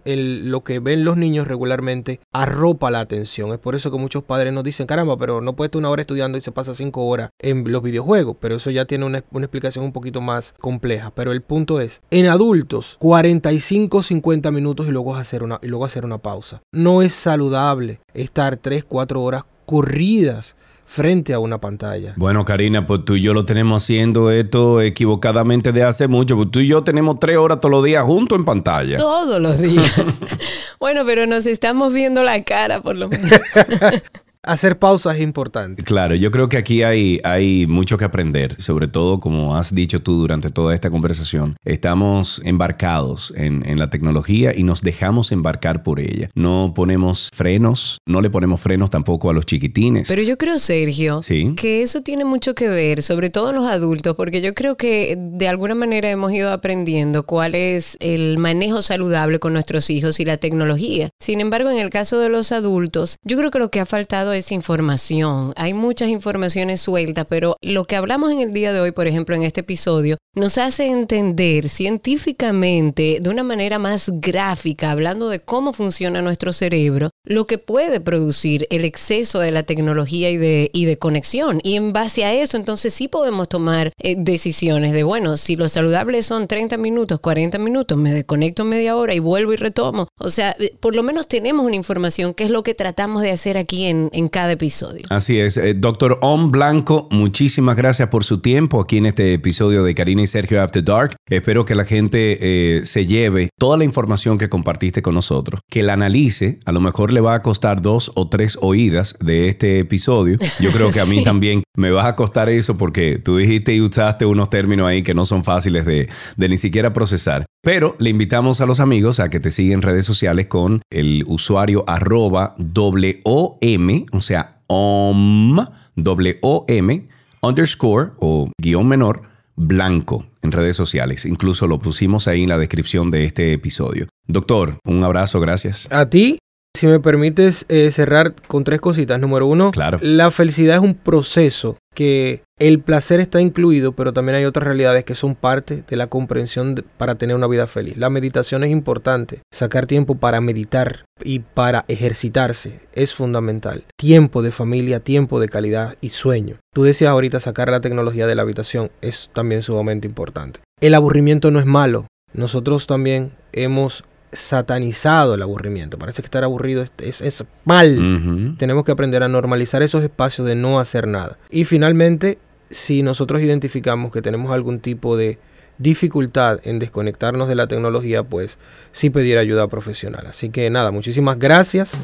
lo 0.52 0.64
que 0.64 0.80
ven 0.80 1.04
los 1.04 1.18
niños 1.18 1.48
regularmente 1.48 2.22
arropa 2.32 2.92
la 2.92 3.02
atención. 3.02 3.52
Es 3.52 3.58
por 3.58 3.76
eso 3.76 3.92
que 3.92 3.98
muchos 3.98 4.24
padres 4.24 4.54
nos 4.54 4.64
dicen, 4.64 4.88
caramba, 4.88 5.18
pero 5.18 5.42
no 5.42 5.56
puede 5.56 5.68
estar 5.68 5.80
una 5.80 5.90
hora 5.90 6.04
estudiando 6.04 6.38
y 6.38 6.42
se 6.42 6.52
pasa 6.52 6.76
cinco 6.76 7.06
horas 7.08 7.32
en 7.40 7.70
los 7.70 7.82
videojuegos. 7.82 8.38
Pero 8.40 8.56
eso 8.56 8.70
ya 8.70 8.86
tiene 8.86 9.06
una, 9.06 9.24
una 9.32 9.46
explicación 9.46 9.84
un 9.84 9.92
poquito 9.92 10.22
más 10.22 10.54
compleja. 10.60 11.12
Pero 11.12 11.32
el 11.32 11.42
punto 11.42 11.82
es, 11.82 12.02
en 12.12 12.28
adultos, 12.28 12.96
45, 13.00 14.04
50 14.04 14.52
minutos 14.52 14.88
y 14.88 14.92
luego 14.92 15.16
hacer 15.16 15.44
una, 15.44 15.60
y 15.64 15.68
luego 15.68 15.86
hacer 15.86 16.06
una 16.06 16.20
pausa. 16.20 16.62
No 16.72 17.02
es 17.02 17.14
saludable 17.14 18.00
estar 18.14 18.58
3, 18.58 18.86
4 18.86 19.22
horas 19.22 19.44
corridas 19.66 20.56
frente 20.86 21.34
a 21.34 21.40
una 21.40 21.60
pantalla. 21.60 22.14
Bueno, 22.18 22.46
Karina, 22.46 22.86
pues 22.86 23.06
tú 23.06 23.16
y 23.16 23.22
yo 23.22 23.34
lo 23.34 23.46
tenemos 23.46 23.84
haciendo 23.84 24.32
esto 24.32 24.82
equivocadamente 24.82 25.72
de 25.72 25.84
hace 25.84 26.08
mucho. 26.08 26.36
Pues 26.36 26.52
tú 26.52 26.60
y 26.60 26.68
yo 26.68 26.84
tenemos 26.84 27.20
tres 27.20 27.38
horas 27.38 27.60
todos 27.60 27.72
los 27.72 27.84
días 27.84 28.04
juntos 28.04 28.38
en 28.38 28.46
pantalla. 28.46 28.98
Todos 28.98 29.42
los 29.42 29.60
días. 29.60 30.20
bueno, 30.80 31.02
pero 31.06 31.26
nos 31.26 31.46
estamos 31.46 31.94
viendo 31.94 32.24
la 32.24 32.44
cara 32.44 32.82
por 32.82 32.96
lo 32.96 33.10
menos. 33.10 33.32
hacer 34.44 34.78
pausas 34.78 35.16
es 35.16 35.22
importante. 35.22 35.84
Claro, 35.84 36.16
yo 36.16 36.32
creo 36.32 36.50
que 36.50 36.58
aquí 36.58 36.84
hay, 36.84 37.20
hay 37.24 37.66
mucho 37.68 37.98
que 37.98 38.06
aprender, 38.06 38.56
sobre 38.60 38.88
todo 38.88 39.20
como 39.20 39.56
has 39.56 39.74
dicho 39.74 40.00
tú 40.00 40.16
durante 40.16 40.50
toda 40.50 40.76
esta 40.76 40.90
conversación, 40.90 41.56
estamos 41.64 42.42
embarcados 42.44 43.34
en, 43.36 43.68
en, 43.68 43.80
la 43.80 43.90
tecnología 43.90 44.52
y 44.56 44.64
nos 44.64 44.82
dejamos 44.82 45.32
embarcar 45.32 45.84
por 45.84 46.00
ella. 46.00 46.30
No 46.36 46.74
ponemos 46.76 47.30
frenos, 47.34 48.00
no 48.06 48.22
le 48.22 48.30
ponemos 48.30 48.62
frenos 48.62 48.90
tampoco 48.90 49.30
a 49.30 49.34
los 49.34 49.46
chiquitines. 49.46 50.08
Pero 50.08 50.22
yo 50.22 50.38
creo, 50.38 50.60
Sergio, 50.60 51.22
que 51.56 51.82
eso 51.82 52.02
tiene 52.02 52.26
mucho 52.26 52.54
que 52.54 52.68
ver, 52.68 53.02
sobre 53.02 53.30
todo 53.30 53.54
los 53.54 53.66
adultos, 53.66 54.16
porque 54.16 54.42
yo 54.42 54.54
creo 54.54 54.78
que 54.78 55.16
de 55.18 55.48
alguna 55.48 55.76
manera 55.76 56.10
hemos 56.10 56.32
ido 56.32 56.52
aprendiendo 56.52 57.26
cuál 57.26 57.56
es 57.56 57.98
el 58.00 58.38
manejo 58.38 58.82
saludable 58.82 59.40
con 59.40 59.54
nuestros 59.54 59.90
hijos 59.90 60.20
y 60.20 60.26
la 60.26 60.38
tecnología. 60.38 61.10
Sin 61.20 61.40
embargo, 61.40 61.70
en 61.70 61.78
el 61.78 61.90
caso 61.90 62.20
de 62.20 62.30
los 62.30 62.52
adultos, 62.52 63.18
yo 63.24 63.38
creo 63.38 63.52
que 63.52 63.60
lo 63.60 63.72
que 63.72 63.80
ha 63.80 63.86
faltado 63.86 64.33
es 64.34 64.52
información. 64.52 65.54
Hay 65.56 65.74
muchas 65.74 66.10
informaciones 66.10 66.82
sueltas, 66.82 67.26
pero 67.30 67.56
lo 67.62 67.86
que 67.86 67.96
hablamos 67.96 68.32
en 68.32 68.40
el 68.40 68.54
día 68.54 68.74
de 68.74 68.80
hoy, 68.80 68.92
por 68.92 69.08
ejemplo, 69.08 69.36
en 69.36 69.44
este 69.44 69.62
episodio, 69.62 70.18
nos 70.36 70.58
hace 70.58 70.88
entender 70.88 71.70
científicamente, 71.70 73.20
de 73.22 73.30
una 73.30 73.44
manera 73.44 73.78
más 73.78 74.12
gráfica, 74.16 74.90
hablando 74.90 75.30
de 75.30 75.40
cómo 75.40 75.74
funciona 75.74 76.24
nuestro 76.24 76.54
cerebro, 76.54 77.12
lo 77.24 77.46
que 77.46 77.60
puede 77.60 78.00
producir 78.00 78.68
el 78.72 78.84
exceso 78.84 79.40
de 79.40 79.52
la 79.52 79.64
tecnología 79.64 80.32
y 80.32 80.38
de, 80.38 80.98
conexión. 81.00 81.60
Y 81.64 81.76
en 81.76 81.92
base 81.92 82.24
a 82.24 82.34
eso, 82.34 82.58
entonces 82.58 82.94
sí 82.94 83.08
podemos 83.08 83.50
tomar 83.50 83.92
eh, 84.00 84.16
decisiones 84.18 84.94
de, 84.94 85.04
bueno, 85.04 85.38
si 85.38 85.56
lo 85.56 85.68
saludable 85.70 86.22
son 86.24 86.48
30 86.48 86.78
minutos, 86.78 87.20
40 87.20 87.58
minutos, 87.58 87.98
me 87.98 88.14
desconecto 88.14 88.64
media 88.64 88.96
hora 88.96 89.14
y 89.14 89.20
vuelvo 89.20 89.54
y 89.54 89.58
retomo. 89.58 90.08
O 90.18 90.30
sea, 90.30 90.56
eh, 90.60 90.76
por 90.80 90.96
lo 90.96 91.04
menos 91.04 91.28
tenemos 91.28 91.66
una 91.66 91.76
información, 91.76 92.34
que 92.34 92.44
es 92.46 92.50
lo 92.50 92.64
que 92.64 92.74
tratamos 92.74 93.22
de 93.22 93.32
hacer 93.32 93.58
aquí 93.58 93.86
en, 93.86 94.10
cada 94.30 94.54
episodio. 94.54 95.04
Así 95.10 95.40
es. 95.40 95.58
Eh, 95.58 95.74
doctor 95.76 96.18
Om 96.22 96.52
Blanco, 96.52 97.08
muchísimas 97.12 97.76
gracias 97.76 98.10
por 98.10 98.24
su 98.24 98.40
tiempo 98.40 98.82
aquí 98.82 98.98
en 98.98 99.08
este 99.08 99.34
episodio 99.34 99.84
de 99.84 99.94
Karina 99.94 100.23
y 100.24 100.28
Sergio 100.28 100.62
After 100.62 100.84
Dark. 100.84 101.16
Espero 101.30 101.66
que 101.66 101.76
la 101.76 101.86
gente 101.86 102.38
eh, 102.42 102.86
se 102.86 103.06
lleve 103.06 103.50
toda 103.60 103.78
la 103.78 103.84
información 103.84 104.38
que 104.38 104.50
compartiste 104.50 105.02
con 105.02 105.14
nosotros, 105.14 105.62
que 105.70 105.84
la 105.84 105.94
analice. 105.94 106.60
A 106.66 106.72
lo 106.72 106.82
mejor 106.82 107.14
le 107.14 107.22
va 107.22 107.36
a 107.36 107.42
costar 107.42 107.82
dos 107.82 108.12
o 108.16 108.30
tres 108.30 108.58
oídas 108.62 109.16
de 109.20 109.50
este 109.50 109.80
episodio. 109.80 110.38
Yo 110.60 110.72
creo 110.72 110.90
que 110.90 111.00
a 111.00 111.06
mí 111.06 111.24
también 111.24 111.64
me 111.78 111.92
va 111.92 112.08
a 112.08 112.16
costar 112.16 112.50
eso 112.50 112.78
porque 112.78 113.20
tú 113.20 113.38
dijiste 113.38 113.74
y 113.74 113.82
usaste 113.82 114.26
unos 114.26 114.50
términos 114.50 114.88
ahí 114.88 115.04
que 115.04 115.14
no 115.14 115.26
son 115.26 115.44
fáciles 115.44 115.86
de, 115.86 116.10
de 116.38 116.50
ni 116.50 116.58
siquiera 116.58 116.94
procesar. 116.94 117.46
Pero 117.62 117.96
le 118.00 118.10
invitamos 118.10 118.60
a 118.60 118.66
los 118.66 118.80
amigos 118.80 119.20
a 119.20 119.30
que 119.30 119.40
te 119.40 119.52
sigan 119.52 119.74
en 119.74 119.82
redes 119.82 120.06
sociales 120.06 120.48
con 120.48 120.82
el 120.90 121.24
usuario 121.28 121.86
arroba 121.88 122.56
WOM, 122.58 124.06
o 124.12 124.22
sea, 124.22 124.58
OM, 124.68 125.66
W-O-M, 125.96 127.08
underscore 127.42 128.12
o 128.20 128.52
guion 128.60 128.88
menor, 128.88 129.33
blanco 129.56 130.26
en 130.42 130.52
redes 130.52 130.76
sociales. 130.76 131.26
Incluso 131.26 131.68
lo 131.68 131.80
pusimos 131.80 132.28
ahí 132.28 132.44
en 132.44 132.50
la 132.50 132.58
descripción 132.58 133.12
de 133.12 133.26
este 133.26 133.54
episodio. 133.54 134.08
Doctor, 134.28 134.78
un 134.86 135.04
abrazo, 135.04 135.40
gracias. 135.40 135.88
A 135.92 136.10
ti 136.10 136.38
si 136.76 136.88
me 136.88 137.00
permites 137.00 137.66
eh, 137.70 137.92
cerrar 137.92 138.34
con 138.48 138.64
tres 138.64 138.82
cositas. 138.82 139.20
Número 139.20 139.46
uno, 139.48 139.72
claro. 139.72 140.00
la 140.02 140.32
felicidad 140.32 140.76
es 140.76 140.82
un 140.82 140.96
proceso 140.96 141.78
que 141.94 142.42
el 142.58 142.80
placer 142.80 143.20
está 143.20 143.40
incluido, 143.42 143.92
pero 143.92 144.14
también 144.14 144.38
hay 144.38 144.46
otras 144.46 144.66
realidades 144.66 145.04
que 145.04 145.16
son 145.16 145.36
parte 145.36 145.84
de 145.88 145.96
la 145.96 146.08
comprensión 146.08 146.84
para 146.98 147.16
tener 147.16 147.36
una 147.36 147.48
vida 147.48 147.68
feliz. 147.68 147.98
La 147.98 148.10
meditación 148.10 148.64
es 148.64 148.72
importante. 148.72 149.42
Sacar 149.52 149.86
tiempo 149.86 150.16
para 150.16 150.42
meditar 150.42 151.06
y 151.24 151.40
para 151.40 151.86
ejercitarse 151.88 152.80
es 152.94 153.14
fundamental. 153.14 153.86
Tiempo 153.96 154.42
de 154.42 154.52
familia, 154.52 155.00
tiempo 155.00 155.40
de 155.40 155.50
calidad 155.50 155.98
y 156.02 156.10
sueño. 156.10 156.58
Tú 156.74 156.84
decías 156.84 157.12
ahorita 157.12 157.40
sacar 157.40 157.70
la 157.70 157.82
tecnología 157.82 158.26
de 158.26 158.36
la 158.36 158.42
habitación 158.42 158.92
es 159.02 159.30
también 159.34 159.62
sumamente 159.62 160.08
importante. 160.08 160.62
El 160.82 160.96
aburrimiento 160.96 161.52
no 161.52 161.60
es 161.60 161.66
malo. 161.66 162.08
Nosotros 162.34 162.88
también 162.88 163.34
hemos 163.52 164.04
satanizado 164.34 165.36
el 165.36 165.42
aburrimiento. 165.42 165.98
Parece 165.98 166.22
que 166.22 166.28
estar 166.28 166.44
aburrido 166.44 166.86
es, 167.00 167.22
es, 167.22 167.46
mal. 167.66 168.56
Tenemos 168.58 168.84
que 168.84 168.92
aprender 168.92 169.24
a 169.24 169.28
normalizar 169.28 169.82
esos 169.84 170.04
espacios 170.04 170.46
de 170.48 170.56
no 170.56 170.80
hacer 170.80 171.08
nada. 171.08 171.38
Y 171.50 171.64
finalmente, 171.66 172.38
si 172.70 173.04
nosotros 173.04 173.42
identificamos 173.42 174.12
que 174.12 174.22
tenemos 174.22 174.52
algún 174.52 174.80
tipo 174.80 175.16
de 175.16 175.38
dificultad 175.78 176.60
en 176.64 176.80
desconectarnos 176.80 177.48
de 177.48 177.56
la 177.56 177.68
tecnología, 177.68 178.24
pues 178.24 178.58
sí 178.92 179.10
pedir 179.10 179.38
ayuda 179.38 179.68
profesional. 179.68 180.26
Así 180.28 180.50
que 180.50 180.70
nada, 180.70 180.92
muchísimas 180.92 181.40
gracias. 181.40 182.02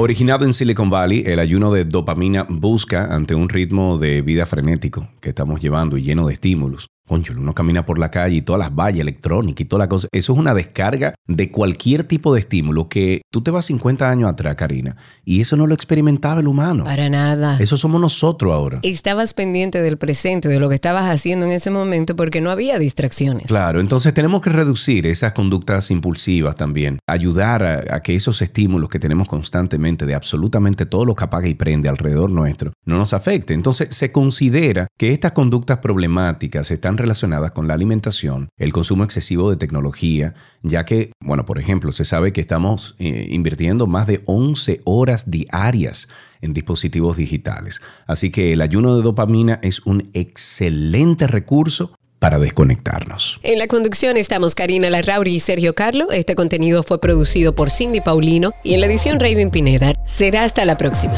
Originado 0.00 0.44
en 0.44 0.52
Silicon 0.52 0.90
Valley, 0.90 1.24
el 1.26 1.40
ayuno 1.40 1.72
de 1.72 1.84
dopamina 1.84 2.46
busca, 2.48 3.12
ante 3.12 3.34
un 3.34 3.48
ritmo 3.48 3.98
de 3.98 4.22
vida 4.22 4.46
frenético 4.46 5.08
que 5.20 5.30
estamos 5.30 5.60
llevando 5.60 5.96
y 5.96 6.02
lleno 6.02 6.28
de 6.28 6.34
estímulos, 6.34 6.86
Concho, 7.08 7.34
uno 7.36 7.54
camina 7.54 7.84
por 7.84 7.98
la 7.98 8.10
calle 8.10 8.36
y 8.36 8.42
todas 8.42 8.60
las 8.60 8.74
vallas 8.74 9.00
electrónicas 9.00 9.62
y 9.62 9.64
toda 9.64 9.84
la 9.84 9.88
cosa. 9.88 10.08
Eso 10.12 10.32
es 10.32 10.38
una 10.38 10.54
descarga 10.54 11.14
de 11.26 11.50
cualquier 11.50 12.04
tipo 12.04 12.34
de 12.34 12.40
estímulo 12.40 12.88
que 12.88 13.22
tú 13.32 13.42
te 13.42 13.50
vas 13.50 13.66
50 13.66 14.08
años 14.08 14.30
atrás, 14.30 14.54
Karina, 14.54 14.96
y 15.24 15.40
eso 15.40 15.56
no 15.56 15.66
lo 15.66 15.74
experimentaba 15.74 16.40
el 16.40 16.46
humano. 16.46 16.84
Para 16.84 17.08
nada. 17.08 17.56
Eso 17.58 17.76
somos 17.76 18.00
nosotros 18.00 18.54
ahora. 18.54 18.80
Estabas 18.82 19.34
pendiente 19.34 19.82
del 19.82 19.98
presente, 19.98 20.48
de 20.48 20.60
lo 20.60 20.68
que 20.68 20.74
estabas 20.74 21.04
haciendo 21.10 21.46
en 21.46 21.52
ese 21.52 21.70
momento 21.70 22.14
porque 22.14 22.40
no 22.40 22.50
había 22.50 22.78
distracciones. 22.78 23.48
Claro, 23.48 23.80
entonces 23.80 24.14
tenemos 24.14 24.40
que 24.40 24.50
reducir 24.50 25.06
esas 25.06 25.32
conductas 25.32 25.90
impulsivas 25.90 26.56
también, 26.56 26.98
ayudar 27.08 27.64
a, 27.64 27.96
a 27.96 28.02
que 28.02 28.14
esos 28.14 28.42
estímulos 28.42 28.88
que 28.88 28.98
tenemos 28.98 29.26
constantemente 29.26 30.06
de 30.06 30.14
absolutamente 30.14 30.86
todo 30.86 31.04
lo 31.04 31.14
que 31.14 31.24
apaga 31.24 31.48
y 31.48 31.54
prende 31.54 31.88
alrededor 31.88 32.30
nuestro 32.30 32.72
no 32.84 32.98
nos 32.98 33.12
afecte. 33.12 33.54
Entonces 33.54 33.94
se 33.94 34.12
considera 34.12 34.88
que 34.98 35.12
estas 35.12 35.32
conductas 35.32 35.78
problemáticas 35.78 36.70
están 36.98 37.06
relacionadas 37.06 37.52
con 37.52 37.68
la 37.68 37.74
alimentación, 37.74 38.48
el 38.58 38.72
consumo 38.72 39.04
excesivo 39.04 39.50
de 39.50 39.56
tecnología, 39.56 40.34
ya 40.62 40.84
que, 40.84 41.12
bueno, 41.20 41.44
por 41.44 41.58
ejemplo, 41.58 41.92
se 41.92 42.04
sabe 42.04 42.32
que 42.32 42.40
estamos 42.40 42.96
eh, 42.98 43.28
invirtiendo 43.30 43.86
más 43.86 44.06
de 44.06 44.22
11 44.26 44.80
horas 44.84 45.30
diarias 45.30 46.08
en 46.40 46.52
dispositivos 46.54 47.16
digitales. 47.16 47.80
Así 48.06 48.30
que 48.30 48.52
el 48.52 48.60
ayuno 48.60 48.96
de 48.96 49.02
dopamina 49.02 49.60
es 49.62 49.80
un 49.86 50.10
excelente 50.12 51.26
recurso 51.26 51.92
para 52.18 52.38
desconectarnos. 52.40 53.38
En 53.44 53.58
la 53.58 53.68
conducción 53.68 54.16
estamos 54.16 54.56
Karina 54.56 54.90
Larrauri 54.90 55.36
y 55.36 55.40
Sergio 55.40 55.74
Carlo. 55.74 56.10
Este 56.10 56.34
contenido 56.34 56.82
fue 56.82 57.00
producido 57.00 57.54
por 57.54 57.70
Cindy 57.70 58.00
Paulino 58.00 58.52
y 58.64 58.74
en 58.74 58.80
la 58.80 58.86
edición 58.86 59.20
Raven 59.20 59.50
Pineda. 59.50 59.94
Será 60.04 60.42
hasta 60.42 60.64
la 60.64 60.76
próxima. 60.76 61.16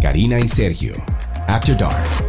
Karina 0.00 0.38
y 0.38 0.46
Sergio, 0.46 0.94
After 1.48 1.76
Dark. 1.76 2.25